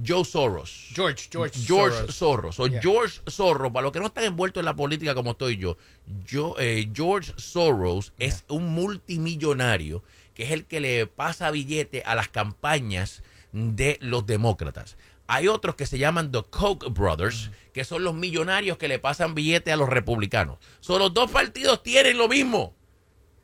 Joe 0.03 0.25
Soros. 0.25 0.89
George, 0.93 1.29
George, 1.31 1.59
George 1.65 2.11
Soros. 2.11 2.15
Soros. 2.15 2.59
O 2.59 2.67
Yeah. 2.67 2.81
George 2.81 3.21
Soros, 3.27 3.71
para 3.71 3.83
los 3.83 3.91
que 3.91 3.99
no 3.99 4.07
están 4.07 4.25
envueltos 4.25 4.61
en 4.61 4.65
la 4.65 4.75
política 4.75 5.15
como 5.15 5.31
estoy 5.31 5.57
yo, 5.57 5.77
yo 6.25 6.55
eh, 6.59 6.89
George 6.93 7.33
Soros 7.37 8.13
es 8.19 8.43
un 8.49 8.67
multimillonario 8.73 10.03
que 10.33 10.43
es 10.43 10.51
el 10.51 10.65
que 10.65 10.79
le 10.81 11.07
pasa 11.07 11.49
billete 11.49 12.03
a 12.05 12.13
las 12.13 12.27
campañas 12.27 13.23
de 13.53 13.97
los 14.01 14.25
demócratas. 14.25 14.97
Hay 15.27 15.47
otros 15.47 15.75
que 15.75 15.85
se 15.85 15.97
llaman 15.97 16.31
The 16.31 16.43
Koch 16.49 16.85
Brothers, 16.91 17.49
que 17.73 17.83
son 17.83 18.03
los 18.03 18.13
millonarios 18.13 18.77
que 18.77 18.87
le 18.87 18.99
pasan 18.99 19.33
billete 19.33 19.71
a 19.71 19.77
los 19.77 19.89
republicanos. 19.89 20.59
Son 20.81 20.99
los 20.99 21.13
dos 21.13 21.31
partidos 21.31 21.81
tienen 21.81 22.17
lo 22.17 22.27
mismo. 22.27 22.75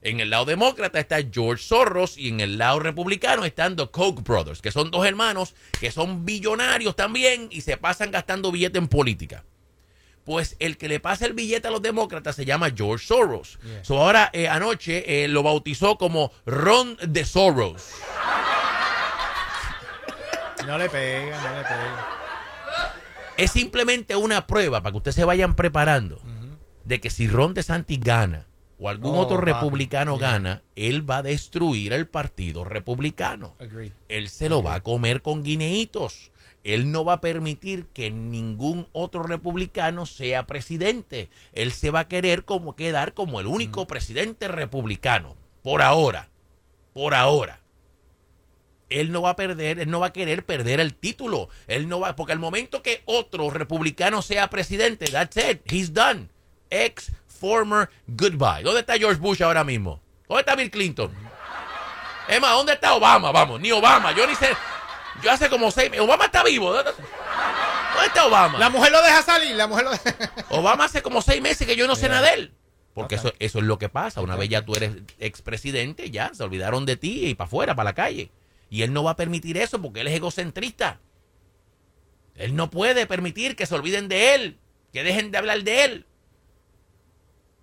En 0.03 0.19
el 0.19 0.31
lado 0.31 0.45
demócrata 0.45 0.99
está 0.99 1.17
George 1.31 1.63
Soros 1.63 2.17
y 2.17 2.29
en 2.29 2.39
el 2.39 2.57
lado 2.57 2.79
republicano 2.79 3.45
están 3.45 3.75
The 3.75 3.87
Koch 3.87 4.23
Brothers, 4.23 4.59
que 4.59 4.71
son 4.71 4.89
dos 4.89 5.05
hermanos 5.05 5.53
que 5.79 5.91
son 5.91 6.25
billonarios 6.25 6.95
también 6.95 7.49
y 7.51 7.61
se 7.61 7.77
pasan 7.77 8.09
gastando 8.09 8.51
billete 8.51 8.79
en 8.79 8.87
política. 8.87 9.43
Pues 10.25 10.55
el 10.59 10.77
que 10.77 10.87
le 10.87 10.99
pasa 10.99 11.27
el 11.27 11.33
billete 11.33 11.67
a 11.67 11.71
los 11.71 11.83
demócratas 11.83 12.35
se 12.35 12.45
llama 12.45 12.71
George 12.75 13.05
Soros. 13.05 13.59
Yeah. 13.63 13.83
So 13.83 13.99
ahora 13.99 14.31
eh, 14.33 14.47
anoche 14.47 15.23
eh, 15.23 15.27
lo 15.27 15.43
bautizó 15.43 15.97
como 15.97 16.31
Ron 16.47 16.97
de 17.07 17.23
Soros. 17.23 17.91
No 20.65 20.77
le 20.79 20.89
pega, 20.89 21.41
no 21.41 21.57
le 21.57 21.63
pega. 21.63 22.07
Es 23.37 23.51
simplemente 23.51 24.15
una 24.15 24.47
prueba 24.47 24.81
para 24.81 24.91
que 24.91 24.97
ustedes 24.97 25.15
se 25.15 25.25
vayan 25.25 25.55
preparando 25.55 26.21
de 26.85 26.99
que 26.99 27.11
si 27.11 27.27
Ron 27.27 27.53
DeSantis 27.53 27.99
gana 27.99 28.47
o 28.81 28.89
algún 28.89 29.15
Oh, 29.15 29.19
otro 29.19 29.37
republicano 29.37 30.17
Yeah. 30.17 30.31
gana, 30.31 30.63
él 30.75 31.07
va 31.09 31.17
a 31.17 31.21
destruir 31.23 31.93
el 31.93 32.07
partido 32.07 32.63
republicano. 32.63 33.55
Agreed. 33.59 33.91
él 34.09 34.27
se 34.29 34.49
lo 34.49 34.63
va 34.63 34.73
a 34.75 34.81
comer 34.81 35.21
con 35.21 35.43
guineitos. 35.43 36.31
Él 36.63 36.91
no 36.91 37.05
va 37.05 37.13
a 37.13 37.21
permitir 37.21 37.87
que 37.87 38.11
ningún 38.11 38.87
otro 38.91 39.23
republicano 39.23 40.05
sea 40.05 40.45
presidente. 40.47 41.29
Él 41.53 41.71
se 41.71 41.89
va 41.91 42.01
a 42.01 42.07
querer 42.07 42.43
como 42.45 42.75
quedar 42.75 43.13
como 43.13 43.39
el 43.39 43.47
único 43.47 43.87
presidente 43.87 44.47
republicano. 44.47 45.35
Por 45.63 45.81
ahora. 45.81 46.29
Por 46.93 47.13
ahora. 47.13 47.61
Él 48.89 49.11
no 49.11 49.21
va 49.21 49.31
a 49.31 49.35
perder, 49.35 49.79
él 49.79 49.89
no 49.89 50.01
va 50.01 50.07
a 50.07 50.13
querer 50.13 50.45
perder 50.45 50.79
el 50.81 50.93
título. 50.93 51.49
Él 51.67 51.87
no 51.87 51.99
va, 52.01 52.15
porque 52.15 52.33
al 52.33 52.39
momento 52.39 52.83
que 52.83 53.01
otro 53.05 53.49
republicano 53.49 54.21
sea 54.21 54.49
presidente, 54.49 55.05
that's 55.05 55.37
it, 55.37 55.61
he's 55.71 55.93
done. 55.93 56.29
Ex, 56.69 57.11
former, 57.41 57.89
goodbye. 58.07 58.63
¿Dónde 58.63 58.81
está 58.81 58.97
George 58.97 59.19
Bush 59.19 59.41
ahora 59.41 59.63
mismo? 59.63 59.99
¿Dónde 60.27 60.41
está 60.41 60.55
Bill 60.55 60.69
Clinton? 60.69 61.11
Es 62.27 62.39
más, 62.39 62.51
¿dónde 62.51 62.73
está 62.73 62.93
Obama? 62.93 63.31
Vamos, 63.31 63.59
ni 63.59 63.71
Obama. 63.71 64.13
Yo 64.13 64.25
ni 64.27 64.35
sé. 64.35 64.49
Yo 65.23 65.31
hace 65.31 65.49
como 65.49 65.71
seis 65.71 65.89
meses. 65.89 66.05
Obama 66.05 66.25
está 66.25 66.43
vivo. 66.43 66.71
¿Dónde 66.71 66.93
está 68.05 68.25
Obama? 68.25 68.57
La 68.59 68.69
mujer 68.69 68.91
lo 68.91 69.01
deja 69.01 69.21
salir, 69.23 69.55
la 69.55 69.67
mujer 69.67 69.85
lo 69.85 69.91
deja. 69.91 70.31
Obama 70.49 70.85
hace 70.85 71.01
como 71.01 71.21
seis 71.21 71.41
meses 71.41 71.67
que 71.67 71.75
yo 71.75 71.87
no 71.87 71.95
sé 71.95 72.07
nada 72.07 72.27
de 72.29 72.33
él. 72.35 72.53
Porque 72.93 73.15
eso 73.15 73.33
es 73.39 73.53
lo 73.55 73.77
que 73.79 73.89
pasa. 73.89 74.21
Una 74.21 74.35
vez 74.35 74.49
ya 74.49 74.65
tú 74.65 74.75
eres 74.75 74.91
expresidente, 75.19 76.11
ya 76.11 76.33
se 76.33 76.43
olvidaron 76.43 76.85
de 76.85 76.97
ti 76.97 77.27
y 77.27 77.35
para 77.35 77.47
afuera, 77.47 77.75
para 77.75 77.89
la 77.89 77.95
calle. 77.95 78.31
Y 78.69 78.83
él 78.83 78.93
no 78.93 79.03
va 79.03 79.11
a 79.11 79.15
permitir 79.15 79.57
eso 79.57 79.81
porque 79.81 80.01
él 80.01 80.07
es 80.07 80.15
egocentrista. 80.15 80.99
Él 82.35 82.55
no 82.55 82.69
puede 82.69 83.05
permitir 83.05 83.55
que 83.55 83.65
se 83.65 83.75
olviden 83.75 84.07
de 84.07 84.35
él, 84.35 84.59
que 84.93 85.03
dejen 85.03 85.31
de 85.31 85.37
hablar 85.37 85.63
de 85.63 85.83
él. 85.83 86.05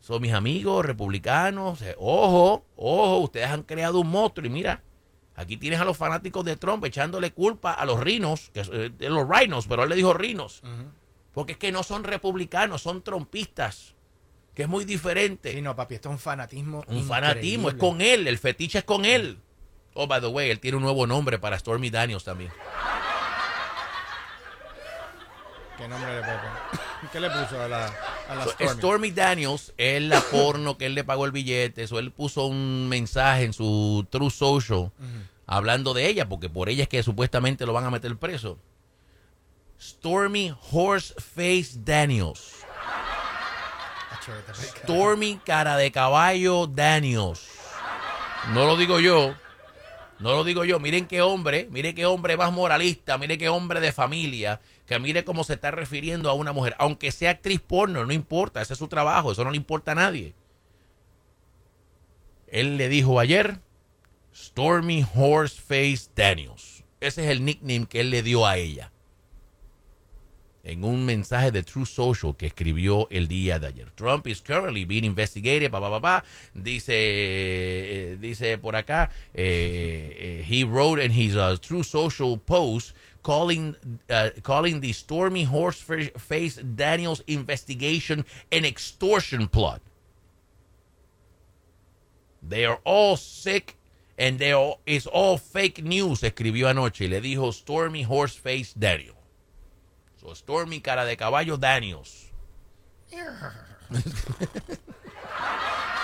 Son 0.08 0.22
mis 0.22 0.32
amigos 0.32 0.86
republicanos. 0.86 1.80
Ojo, 1.98 2.64
ojo, 2.76 3.18
ustedes 3.18 3.48
han 3.48 3.62
creado 3.62 4.00
un 4.00 4.08
monstruo. 4.08 4.46
Y 4.46 4.48
mira, 4.48 4.82
aquí 5.36 5.58
tienes 5.58 5.80
a 5.80 5.84
los 5.84 5.98
fanáticos 5.98 6.46
de 6.46 6.56
Trump 6.56 6.82
echándole 6.86 7.34
culpa 7.34 7.74
a 7.74 7.84
los 7.84 8.00
rinos, 8.00 8.48
que, 8.54 8.60
eh, 8.60 8.90
los 9.00 9.28
rhinos, 9.28 9.66
pero 9.66 9.82
él 9.82 9.90
le 9.90 9.96
dijo 9.96 10.14
rinos. 10.14 10.62
Porque 11.34 11.52
es 11.52 11.58
que 11.58 11.72
no 11.72 11.82
son 11.82 12.04
republicanos, 12.04 12.80
son 12.80 13.02
trompistas. 13.02 13.96
Que 14.54 14.62
es 14.62 14.68
muy 14.70 14.86
diferente. 14.86 15.52
Sí, 15.52 15.60
no, 15.60 15.76
papi, 15.76 15.96
esto 15.96 16.08
es 16.08 16.14
un 16.14 16.18
fanatismo. 16.18 16.84
un 16.88 17.04
fanatismo, 17.04 17.68
es 17.68 17.74
con 17.74 18.00
él, 18.00 18.26
el 18.28 18.38
fetiche 18.38 18.78
es 18.78 18.84
con 18.84 19.04
él. 19.04 19.38
Oh, 19.92 20.06
by 20.06 20.22
the 20.22 20.28
way, 20.28 20.48
él 20.48 20.58
tiene 20.58 20.78
un 20.78 20.84
nuevo 20.84 21.06
nombre 21.06 21.38
para 21.38 21.58
Stormy 21.58 21.90
Daniels 21.90 22.24
también. 22.24 22.50
¿Qué 25.76 25.86
nombre 25.86 26.14
le 26.14 26.22
puede 26.22 26.38
poner? 26.38 26.87
¿Qué 27.12 27.20
le 27.20 27.30
puso 27.30 27.62
a 27.62 27.68
la, 27.68 27.86
a 28.28 28.34
la 28.34 28.44
So, 28.44 28.50
Stormy? 28.50 28.72
Stormy 28.74 29.10
Daniels 29.12 29.72
es 29.76 30.02
la 30.02 30.20
porno 30.20 30.76
que 30.76 30.86
él 30.86 30.94
le 30.94 31.04
pagó 31.04 31.24
el 31.24 31.32
billete. 31.32 31.86
So, 31.86 31.98
él 31.98 32.10
puso 32.10 32.46
un 32.46 32.88
mensaje 32.88 33.44
en 33.44 33.52
su 33.52 34.06
True 34.10 34.30
Social 34.30 34.90
hablando 35.46 35.94
de 35.94 36.08
ella, 36.08 36.28
porque 36.28 36.48
por 36.48 36.68
ella 36.68 36.82
es 36.82 36.88
que 36.88 37.02
supuestamente 37.02 37.64
lo 37.66 37.72
van 37.72 37.84
a 37.84 37.90
meter 37.90 38.16
preso. 38.16 38.58
Stormy 39.80 40.54
Horseface 40.72 41.70
Daniels. 41.76 42.56
Stormy 44.82 45.40
cara 45.44 45.76
de 45.76 45.90
caballo 45.90 46.66
Daniels. 46.66 47.48
No 48.52 48.66
lo 48.66 48.76
digo 48.76 49.00
yo. 49.00 49.34
No 50.18 50.32
lo 50.32 50.44
digo 50.44 50.64
yo. 50.64 50.80
Miren 50.80 51.06
qué 51.06 51.22
hombre, 51.22 51.68
miren 51.70 51.94
qué 51.94 52.04
hombre 52.04 52.36
más 52.36 52.52
moralista, 52.52 53.16
miren 53.18 53.38
qué 53.38 53.48
hombre 53.48 53.80
de 53.80 53.92
familia, 53.92 54.60
que 54.88 54.98
mire 54.98 55.22
cómo 55.22 55.44
se 55.44 55.52
está 55.52 55.70
refiriendo 55.70 56.30
a 56.30 56.32
una 56.32 56.52
mujer. 56.52 56.74
Aunque 56.78 57.12
sea 57.12 57.30
actriz 57.30 57.60
porno, 57.60 58.06
no 58.06 58.12
importa, 58.12 58.62
ese 58.62 58.72
es 58.72 58.78
su 58.78 58.88
trabajo, 58.88 59.30
eso 59.30 59.44
no 59.44 59.50
le 59.50 59.58
importa 59.58 59.92
a 59.92 59.96
nadie. 59.96 60.34
Él 62.46 62.78
le 62.78 62.88
dijo 62.88 63.20
ayer, 63.20 63.60
Stormy 64.34 65.04
Horseface 65.14 66.08
Daniels. 66.16 66.84
Ese 67.00 67.24
es 67.24 67.30
el 67.30 67.44
nickname 67.44 67.86
que 67.86 68.00
él 68.00 68.10
le 68.10 68.22
dio 68.22 68.46
a 68.46 68.56
ella 68.56 68.90
en 70.68 70.84
un 70.84 71.04
mensaje 71.04 71.50
de 71.50 71.62
True 71.62 71.86
Social 71.86 72.36
que 72.36 72.46
escribió 72.46 73.08
el 73.10 73.26
día 73.26 73.58
de 73.58 73.68
ayer. 73.68 73.90
Trump 73.94 74.26
is 74.26 74.40
currently 74.40 74.84
being 74.84 75.04
investigated, 75.04 75.70
pa, 75.70 75.80
pa, 75.80 75.90
pa, 75.90 76.00
pa. 76.00 76.24
Dice, 76.54 76.92
eh, 76.94 78.16
dice 78.20 78.58
por 78.58 78.76
acá, 78.76 79.10
eh, 79.34 80.14
eh, 80.18 80.46
he 80.46 80.64
wrote 80.64 81.02
in 81.02 81.10
his 81.10 81.36
uh, 81.36 81.56
True 81.58 81.82
Social 81.82 82.38
post 82.38 82.94
calling, 83.22 83.76
uh, 84.08 84.30
calling 84.42 84.80
the 84.80 84.92
Stormy 84.92 85.46
Horseface 85.46 86.76
Daniels 86.76 87.22
investigation 87.26 88.24
an 88.50 88.64
extortion 88.64 89.48
plot. 89.48 89.80
They 92.42 92.64
are 92.64 92.80
all 92.84 93.16
sick 93.16 93.76
and 94.16 94.38
they 94.38 94.52
are, 94.52 94.76
it's 94.86 95.06
all 95.06 95.38
fake 95.38 95.82
news, 95.82 96.22
escribió 96.22 96.68
anoche 96.68 97.04
y 97.04 97.08
le 97.08 97.20
dijo 97.20 97.52
Stormy 97.52 98.04
Horseface 98.04 98.74
Daniels. 98.74 99.16
So, 100.20 100.34
Stormy 100.34 100.80
cara 100.80 101.04
de 101.04 101.16
caballo 101.16 101.56
Daniels. 101.56 102.26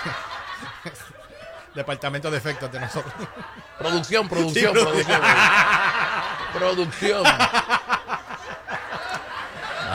Departamento 1.75 2.31
de 2.31 2.37
efectos 2.37 2.71
de 2.71 2.79
nosotros. 2.79 3.13
Producción, 3.77 4.27
producción, 4.29 4.73
Sí, 4.75 4.81
producción. 4.81 5.21
producción. 6.53 7.23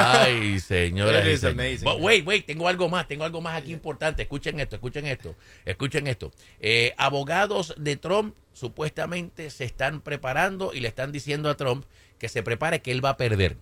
Ay, 0.02 0.60
señoras 0.60 1.24
It 1.26 1.32
is 1.32 1.40
señores. 1.40 1.58
amazing. 1.82 1.84
But 1.84 2.00
wait, 2.00 2.26
wait, 2.26 2.46
tengo 2.46 2.68
algo 2.68 2.88
más, 2.88 3.06
tengo 3.08 3.24
algo 3.24 3.40
más 3.40 3.56
aquí 3.60 3.72
importante. 3.72 4.22
Escuchen 4.22 4.58
esto, 4.60 4.76
escuchen 4.76 5.06
esto, 5.06 5.34
escuchen 5.64 6.06
esto. 6.06 6.30
Eh, 6.60 6.94
abogados 6.96 7.74
de 7.76 7.96
Trump 7.96 8.34
supuestamente 8.52 9.50
se 9.50 9.64
están 9.64 10.00
preparando 10.00 10.72
y 10.74 10.80
le 10.80 10.88
están 10.88 11.12
diciendo 11.12 11.50
a 11.50 11.56
Trump 11.56 11.84
que 12.18 12.28
se 12.28 12.42
prepare 12.42 12.80
que 12.82 12.92
él 12.92 13.04
va 13.04 13.10
a 13.10 13.16
perder. 13.16 13.56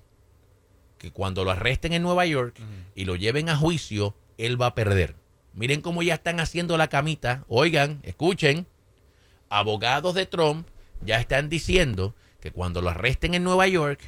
Que 0.99 1.11
cuando 1.13 1.45
lo 1.45 1.51
arresten 1.53 1.93
en 1.93 2.03
Nueva 2.03 2.27
York 2.27 2.57
y 2.95 3.05
lo 3.05 3.17
lleven 3.17 3.49
a 3.49 3.57
juicio, 3.57 4.15
él 4.37 4.61
va 4.61 4.67
a 4.67 4.75
perder. 4.75 5.15
Miren 5.59 5.81
cómo 5.81 6.05
ya 6.05 6.15
están 6.15 6.39
haciendo 6.39 6.77
la 6.77 6.87
camita. 6.87 7.45
Oigan, 7.49 7.99
escuchen 8.05 8.69
abogados 9.51 10.15
de 10.15 10.25
Trump 10.25 10.69
ya 11.01 11.19
están 11.19 11.49
diciendo 11.49 12.15
que 12.41 12.53
cuando 12.53 12.81
lo 12.81 12.91
arresten 12.91 13.35
en 13.35 13.43
Nueva 13.43 13.67
York 13.67 14.01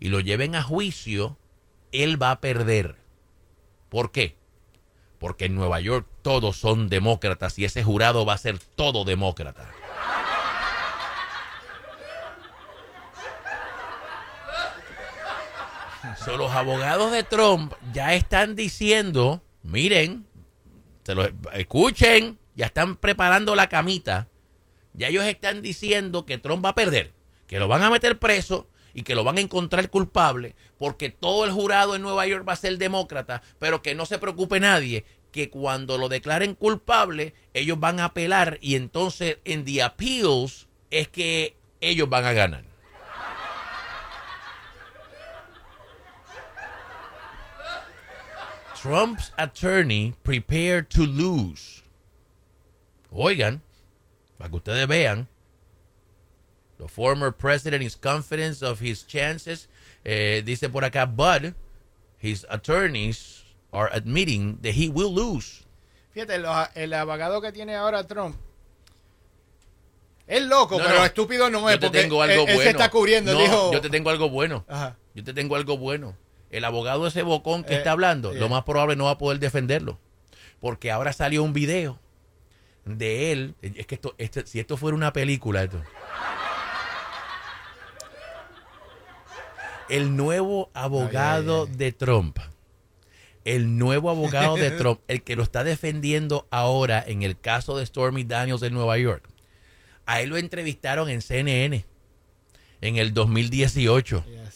y 0.00 0.08
lo 0.08 0.20
lleven 0.20 0.54
a 0.54 0.62
juicio, 0.62 1.36
él 1.92 2.20
va 2.20 2.30
a 2.30 2.40
perder. 2.40 2.96
¿Por 3.90 4.10
qué? 4.10 4.38
Porque 5.18 5.44
en 5.44 5.54
Nueva 5.54 5.80
York 5.80 6.08
todos 6.22 6.56
son 6.56 6.88
demócratas 6.88 7.58
y 7.58 7.66
ese 7.66 7.84
jurado 7.84 8.24
va 8.24 8.32
a 8.32 8.38
ser 8.38 8.58
todo 8.58 9.04
demócrata. 9.04 9.70
So, 16.24 16.38
los 16.38 16.52
abogados 16.52 17.12
de 17.12 17.22
Trump 17.22 17.74
ya 17.92 18.14
están 18.14 18.56
diciendo, 18.56 19.42
miren, 19.62 20.26
se 21.06 21.14
lo, 21.14 21.24
escuchen, 21.52 22.36
ya 22.56 22.66
están 22.66 22.96
preparando 22.96 23.54
la 23.54 23.68
camita. 23.68 24.26
Ya 24.92 25.06
ellos 25.06 25.24
están 25.24 25.62
diciendo 25.62 26.26
que 26.26 26.36
Trump 26.36 26.64
va 26.64 26.70
a 26.70 26.74
perder, 26.74 27.12
que 27.46 27.60
lo 27.60 27.68
van 27.68 27.84
a 27.84 27.90
meter 27.90 28.18
preso 28.18 28.66
y 28.92 29.02
que 29.02 29.14
lo 29.14 29.22
van 29.22 29.38
a 29.38 29.40
encontrar 29.40 29.88
culpable, 29.88 30.56
porque 30.78 31.10
todo 31.10 31.44
el 31.44 31.52
jurado 31.52 31.94
en 31.94 32.02
Nueva 32.02 32.26
York 32.26 32.44
va 32.48 32.54
a 32.54 32.56
ser 32.56 32.76
demócrata, 32.76 33.40
pero 33.60 33.82
que 33.82 33.94
no 33.94 34.04
se 34.04 34.18
preocupe 34.18 34.58
nadie, 34.58 35.04
que 35.30 35.48
cuando 35.48 35.96
lo 35.96 36.08
declaren 36.08 36.56
culpable, 36.56 37.34
ellos 37.54 37.78
van 37.78 38.00
a 38.00 38.06
apelar 38.06 38.58
y 38.60 38.74
entonces 38.74 39.38
en 39.44 39.64
the 39.64 39.84
appeals 39.84 40.66
es 40.90 41.06
que 41.06 41.54
ellos 41.80 42.08
van 42.08 42.24
a 42.24 42.32
ganar. 42.32 42.64
Trump's 48.80 49.32
attorney 49.38 50.14
prepared 50.22 50.88
to 50.90 51.02
lose. 51.02 51.82
Oigan, 53.12 53.60
para 54.38 54.50
que 54.50 54.56
ustedes 54.56 54.86
vean, 54.86 55.26
the 56.78 56.86
former 56.88 57.30
president 57.32 57.82
is 57.82 57.96
confident 57.96 58.62
of 58.62 58.80
his 58.80 59.02
chances. 59.06 59.68
Eh, 60.04 60.42
dice 60.44 60.68
por 60.70 60.82
acá, 60.84 61.06
but 61.06 61.54
his 62.18 62.44
attorneys 62.50 63.42
are 63.72 63.88
admitting 63.92 64.58
that 64.62 64.74
he 64.74 64.88
will 64.88 65.12
lose. 65.12 65.64
Fíjate, 66.14 66.38
lo- 66.38 66.66
el 66.74 66.92
abogado 66.92 67.40
que 67.42 67.52
tiene 67.52 67.74
ahora 67.74 68.04
Trump 68.06 68.36
es 70.26 70.42
loco, 70.42 70.78
No, 70.78 70.84
pero 70.84 70.98
no. 70.98 71.04
estúpido 71.04 71.50
no 71.50 71.68
es 71.70 71.76
Yo 71.76 71.80
te 71.80 71.86
porque 71.88 72.02
tengo 72.02 72.22
algo 72.22 72.42
él, 72.44 72.48
él 72.48 72.54
bueno. 72.56 72.62
se 72.62 72.70
está 72.70 72.90
cubriendo. 72.90 73.32
No, 73.32 73.38
dijo, 73.40 73.72
yo 73.72 73.80
te 73.80 73.90
tengo 73.90 74.10
algo 74.10 74.28
bueno. 74.28 74.64
Ajá. 74.68 74.96
Yo 75.14 75.24
te 75.24 75.32
tengo 75.32 75.56
algo 75.56 75.78
bueno. 75.78 76.16
El 76.56 76.64
abogado 76.64 77.06
ese 77.06 77.22
bocón 77.22 77.64
que 77.64 77.74
Eh, 77.74 77.76
está 77.78 77.90
hablando, 77.92 78.32
lo 78.32 78.48
más 78.48 78.64
probable 78.64 78.96
no 78.96 79.04
va 79.04 79.10
a 79.12 79.18
poder 79.18 79.38
defenderlo. 79.38 79.98
Porque 80.60 80.90
ahora 80.90 81.12
salió 81.12 81.42
un 81.42 81.52
video 81.52 81.98
de 82.86 83.32
él. 83.32 83.54
Es 83.60 83.86
que 83.86 83.96
esto, 83.96 84.14
este- 84.16 84.46
si 84.46 84.58
esto 84.58 84.76
fuera 84.76 84.94
una 84.96 85.12
película, 85.12 85.62
esto. 85.64 85.82
El 89.88 90.16
nuevo 90.16 90.70
abogado 90.74 91.62
Ay, 91.64 91.66
ay, 91.68 91.70
ay. 91.72 91.76
de 91.76 91.92
Trump. 91.92 92.38
El 93.44 93.78
nuevo 93.78 94.10
abogado 94.10 94.56
de 94.56 94.70
Trump, 94.78 95.00
el 95.08 95.22
que 95.22 95.36
lo 95.36 95.42
está 95.42 95.62
defendiendo 95.62 96.48
ahora 96.50 97.04
en 97.06 97.22
el 97.22 97.38
caso 97.38 97.76
de 97.76 97.86
Stormy 97.86 98.24
Daniels 98.24 98.62
en 98.62 98.72
Nueva 98.74 98.98
York. 98.98 99.28
A 100.06 100.20
él 100.20 100.30
lo 100.30 100.36
entrevistaron 100.38 101.08
en 101.08 101.20
CNN 101.22 101.84
en 102.80 102.96
el 102.96 103.12
2018. 103.14 104.24
Yes. 104.26 104.55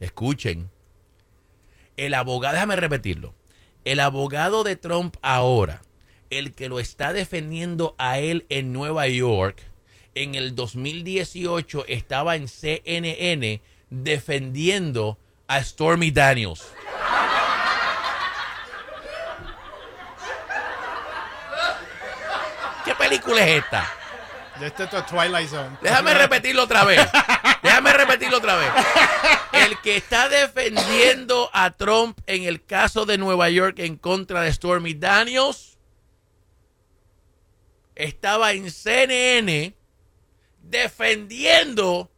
Escuchen. 0.00 0.70
El 1.96 2.14
abogado, 2.14 2.54
déjame 2.54 2.76
repetirlo. 2.76 3.34
El 3.84 4.00
abogado 4.00 4.64
de 4.64 4.76
Trump 4.76 5.16
ahora, 5.22 5.82
el 6.30 6.54
que 6.54 6.68
lo 6.68 6.80
está 6.80 7.12
defendiendo 7.12 7.94
a 7.98 8.18
él 8.18 8.46
en 8.48 8.72
Nueva 8.72 9.06
York, 9.08 9.62
en 10.14 10.34
el 10.34 10.54
2018 10.54 11.84
estaba 11.88 12.36
en 12.36 12.48
CNN 12.48 13.60
defendiendo 13.90 15.18
a 15.46 15.62
Stormy 15.62 16.10
Daniels. 16.10 16.66
¿Qué 22.84 22.94
película 22.94 23.44
es 23.44 23.62
esta? 23.62 23.86
Esto 24.60 24.84
es 24.84 24.90
todo 24.90 25.04
Twilight 25.04 25.48
Zone. 25.48 25.76
Déjame 25.82 26.14
repetirlo 26.14 26.62
otra 26.64 26.84
vez. 26.84 27.00
Déjame 27.66 27.92
repetirlo 27.92 28.38
otra 28.38 28.54
vez. 28.54 28.70
El 29.52 29.80
que 29.80 29.96
está 29.96 30.28
defendiendo 30.28 31.50
a 31.52 31.72
Trump 31.72 32.16
en 32.26 32.44
el 32.44 32.64
caso 32.64 33.06
de 33.06 33.18
Nueva 33.18 33.50
York 33.50 33.80
en 33.80 33.96
contra 33.96 34.42
de 34.42 34.52
Stormy 34.52 34.94
Daniels 34.94 35.76
estaba 37.96 38.52
en 38.52 38.70
CNN 38.70 39.74
defendiendo 40.62 42.08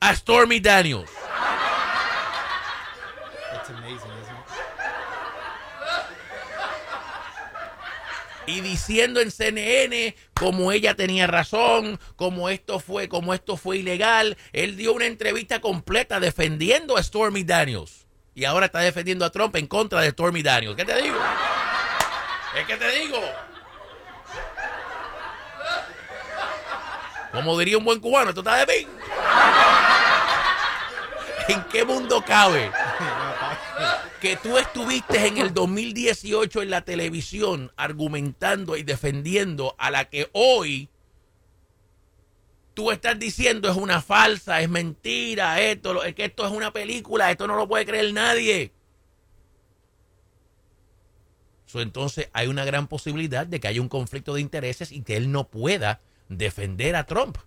a 0.00 0.16
Stormy 0.16 0.58
Daniels. 0.58 1.10
It's 3.54 3.70
amazing, 3.70 3.94
isn't 3.94 4.34
it? 4.34 4.46
Y 8.46 8.60
diciendo 8.60 9.20
en 9.20 9.30
CNN 9.30 10.14
como 10.34 10.72
ella 10.72 10.94
tenía 10.94 11.26
razón, 11.26 11.98
como 12.14 12.48
esto 12.48 12.78
fue, 12.78 13.08
como 13.08 13.34
esto 13.34 13.56
fue 13.56 13.78
ilegal. 13.78 14.36
Él 14.52 14.76
dio 14.76 14.92
una 14.92 15.06
entrevista 15.06 15.60
completa 15.60 16.20
defendiendo 16.20 16.96
a 16.96 17.02
Stormy 17.02 17.44
Daniels. 17.44 18.06
Y 18.34 18.44
ahora 18.44 18.66
está 18.66 18.80
defendiendo 18.80 19.24
a 19.24 19.30
Trump 19.30 19.56
en 19.56 19.66
contra 19.66 20.00
de 20.00 20.10
Stormy 20.10 20.42
Daniels. 20.42 20.76
¿Qué 20.76 20.84
te 20.84 21.02
digo? 21.02 21.16
Es 22.56 22.66
que 22.66 22.76
te 22.76 22.90
digo. 23.00 23.20
Como 27.32 27.58
diría 27.58 27.78
un 27.78 27.84
buen 27.84 28.00
cubano, 28.00 28.30
esto 28.30 28.40
está 28.40 28.64
de 28.64 28.72
fin. 28.72 28.88
¿En 31.48 31.62
qué 31.64 31.84
mundo 31.84 32.24
cabe? 32.26 32.70
Que 34.20 34.36
tú 34.36 34.58
estuviste 34.58 35.26
en 35.26 35.38
el 35.38 35.52
2018 35.52 36.62
en 36.62 36.70
la 36.70 36.84
televisión 36.84 37.72
argumentando 37.76 38.76
y 38.76 38.82
defendiendo 38.82 39.74
a 39.78 39.90
la 39.90 40.06
que 40.08 40.28
hoy 40.32 40.88
tú 42.74 42.90
estás 42.90 43.18
diciendo 43.18 43.70
es 43.70 43.76
una 43.76 44.02
falsa, 44.02 44.60
es 44.60 44.68
mentira, 44.68 45.60
esto, 45.60 46.02
es 46.04 46.14
que 46.14 46.26
esto 46.26 46.46
es 46.46 46.52
una 46.52 46.72
película, 46.72 47.30
esto 47.30 47.46
no 47.46 47.56
lo 47.56 47.68
puede 47.68 47.86
creer 47.86 48.12
nadie. 48.12 48.72
Entonces 51.74 52.30
hay 52.32 52.46
una 52.46 52.64
gran 52.64 52.86
posibilidad 52.86 53.46
de 53.46 53.60
que 53.60 53.68
haya 53.68 53.80
un 53.80 53.88
conflicto 53.88 54.34
de 54.34 54.40
intereses 54.40 54.92
y 54.92 55.02
que 55.02 55.16
él 55.16 55.30
no 55.30 55.48
pueda 55.48 56.00
defender 56.28 56.96
a 56.96 57.04
Trump. 57.04 57.38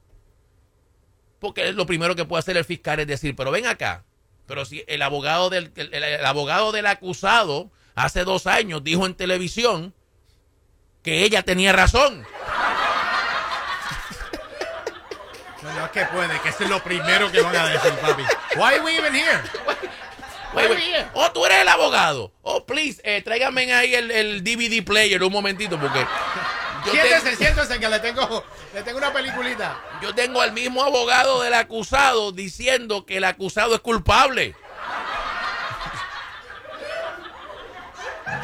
Porque 1.39 1.71
lo 1.71 1.86
primero 1.86 2.15
que 2.15 2.25
puede 2.25 2.39
hacer 2.39 2.58
el 2.58 2.65
fiscal 2.65 2.99
es 2.99 3.08
decir, 3.08 3.36
pero 3.36 3.51
ven 3.51 3.65
acá, 3.65 4.05
pero 4.49 4.65
si 4.65 4.83
el 4.88 5.03
abogado 5.03 5.51
del, 5.51 5.71
el, 5.75 6.25
abogado 6.25 6.71
del 6.71 6.88
acusado 6.88 7.69
hace 7.93 8.23
dos 8.23 8.47
años 8.47 8.83
dijo 8.83 9.05
en 9.05 9.13
televisión 9.13 9.93
que 11.03 11.23
ella 11.23 11.43
tenía 11.43 11.71
razón. 11.71 12.25
No, 15.62 15.73
no 15.73 15.85
es 15.85 15.91
que 15.91 16.05
puede, 16.05 16.39
que 16.39 16.49
eso 16.49 16.63
es 16.63 16.69
lo 16.69 16.81
primero 16.81 17.29
que 17.33 17.41
van 17.41 17.53
a 17.53 17.67
decir, 17.67 17.91
papi. 17.95 18.23
Why 18.55 18.75
are 18.75 18.79
we 18.79 18.97
even 18.97 19.13
here? 19.13 19.41
Wait, 20.53 20.69
wait. 20.69 21.05
Oh, 21.13 21.29
tú 21.33 21.45
eres 21.45 21.59
el 21.59 21.67
abogado. 21.67 22.31
Oh, 22.43 22.65
please, 22.65 23.01
eh, 23.03 23.21
tráigame 23.21 23.73
ahí 23.73 23.93
el, 23.93 24.09
el 24.09 24.41
DVD 24.41 24.81
player 24.85 25.21
un 25.21 25.33
momentito 25.33 25.77
porque 25.77 25.99
Siéntese, 26.83 27.21
tengo- 27.21 27.37
siéntese 27.37 27.79
que 27.79 27.89
le 27.89 27.99
tengo, 27.99 28.43
le 28.73 28.83
tengo 28.83 28.97
una 28.97 29.11
peliculita. 29.13 29.77
yo 30.01 30.13
tengo 30.15 30.41
al 30.41 30.51
mismo 30.53 30.83
abogado 30.83 31.41
del 31.41 31.53
acusado 31.53 32.31
diciendo 32.31 33.05
que 33.05 33.17
el 33.17 33.23
acusado 33.23 33.75
es 33.75 33.81
culpable. 33.81 34.55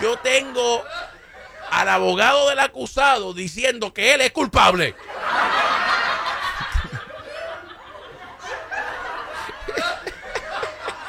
Yo 0.01 0.17
tengo 0.19 0.83
al 1.71 1.89
abogado 1.89 2.49
del 2.49 2.59
acusado 2.59 3.33
diciendo 3.33 3.93
que 3.93 4.13
él 4.13 4.21
es 4.21 4.31
culpable. 4.31 4.95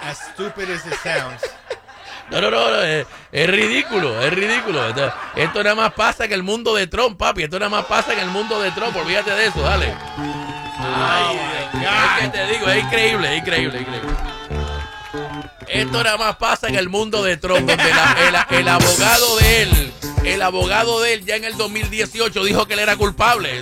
As 0.02 0.18
stupid 0.34 0.70
as 0.70 0.86
it 0.86 0.94
sounds, 1.02 1.42
No, 2.30 2.40
no, 2.40 2.50
no, 2.50 2.82
es, 2.82 3.06
es 3.30 3.50
ridículo, 3.50 4.20
es 4.20 4.32
ridículo. 4.32 4.80
Esto, 5.36 5.62
nada 5.62 5.74
más 5.74 5.92
pasa 5.92 6.24
en 6.24 6.32
el 6.32 6.42
mundo 6.42 6.74
de 6.74 6.86
Trump, 6.86 7.16
papi. 7.18 7.44
Esto 7.44 7.58
nada 7.58 7.70
más 7.70 7.84
pasa 7.86 8.12
en 8.12 8.18
el 8.18 8.28
mundo 8.28 8.60
de 8.60 8.70
Trump. 8.72 8.96
Olvídate 8.96 9.30
de 9.30 9.46
eso, 9.46 9.60
dale. 9.60 9.94
Ay, 10.78 11.38
es 12.18 12.22
que 12.22 12.28
te 12.28 12.46
digo, 12.48 12.68
es 12.68 12.84
increíble, 12.84 13.32
es 13.32 13.42
increíble, 13.42 13.76
es 13.76 13.82
increíble. 13.82 14.10
Esto 15.68 16.02
nada 16.02 16.16
más 16.16 16.36
pasa 16.36 16.68
en 16.68 16.76
el 16.76 16.88
mundo 16.88 17.22
de 17.22 17.36
Trump, 17.36 17.68
donde 17.68 17.90
el 18.50 18.68
abogado 18.68 19.36
de 19.38 19.62
él, 19.62 19.92
el 20.24 20.42
abogado 20.42 21.00
de 21.00 21.14
él 21.14 21.24
ya 21.24 21.36
en 21.36 21.44
el 21.44 21.56
2018 21.56 22.44
dijo 22.44 22.66
que 22.66 22.74
él 22.74 22.80
era 22.80 22.96
culpable. 22.96 23.60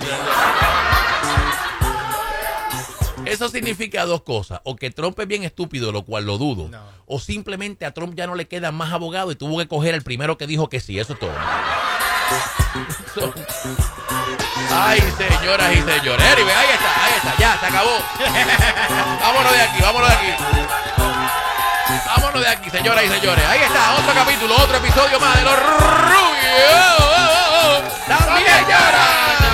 Eso 3.25 3.49
significa 3.49 4.05
dos 4.05 4.21
cosas, 4.23 4.61
o 4.63 4.75
que 4.75 4.91
Trump 4.91 5.19
es 5.19 5.27
bien 5.27 5.43
estúpido, 5.43 5.91
lo 5.91 6.03
cual 6.03 6.25
lo 6.25 6.37
dudo, 6.37 6.69
No. 6.69 6.79
o 7.05 7.19
simplemente 7.19 7.85
a 7.85 7.91
Trump 7.93 8.13
ya 8.15 8.27
no 8.27 8.35
le 8.35 8.47
quedan 8.47 8.75
más 8.75 8.93
abogados 8.93 9.33
y 9.33 9.35
tuvo 9.35 9.57
que 9.59 9.67
coger 9.67 9.93
el 9.95 10.03
primero 10.03 10.37
que 10.37 10.47
dijo 10.47 10.69
que 10.69 10.79
sí, 10.79 10.99
eso 10.99 11.13
es 11.13 11.19
todo. 11.19 11.33
Ay, 14.71 14.99
señoras 15.17 15.71
y 15.73 15.81
señores. 15.81 16.25
Anyway, 16.33 16.53
ahí 16.53 16.67
está, 16.73 17.05
ahí 17.05 17.13
está, 17.17 17.35
ya, 17.37 17.59
se 17.59 17.65
acabó. 17.67 17.97
vámonos 19.21 19.51
de 19.53 19.61
aquí, 19.61 19.81
vámonos 19.81 20.09
de 20.09 20.15
aquí. 20.15 20.33
Vámonos 22.07 22.41
de 22.41 22.47
aquí, 22.47 22.69
señoras 22.69 23.03
y 23.05 23.09
señores. 23.09 23.45
Ahí 23.45 23.59
está, 23.61 23.93
otro 23.95 24.13
capítulo, 24.13 24.55
otro 24.57 24.77
episodio 24.77 25.19
más 25.19 25.35
de 25.37 25.43
los 25.43 25.59
rubios. 25.59 25.83
También 28.07 28.65
lloran. 28.67 29.44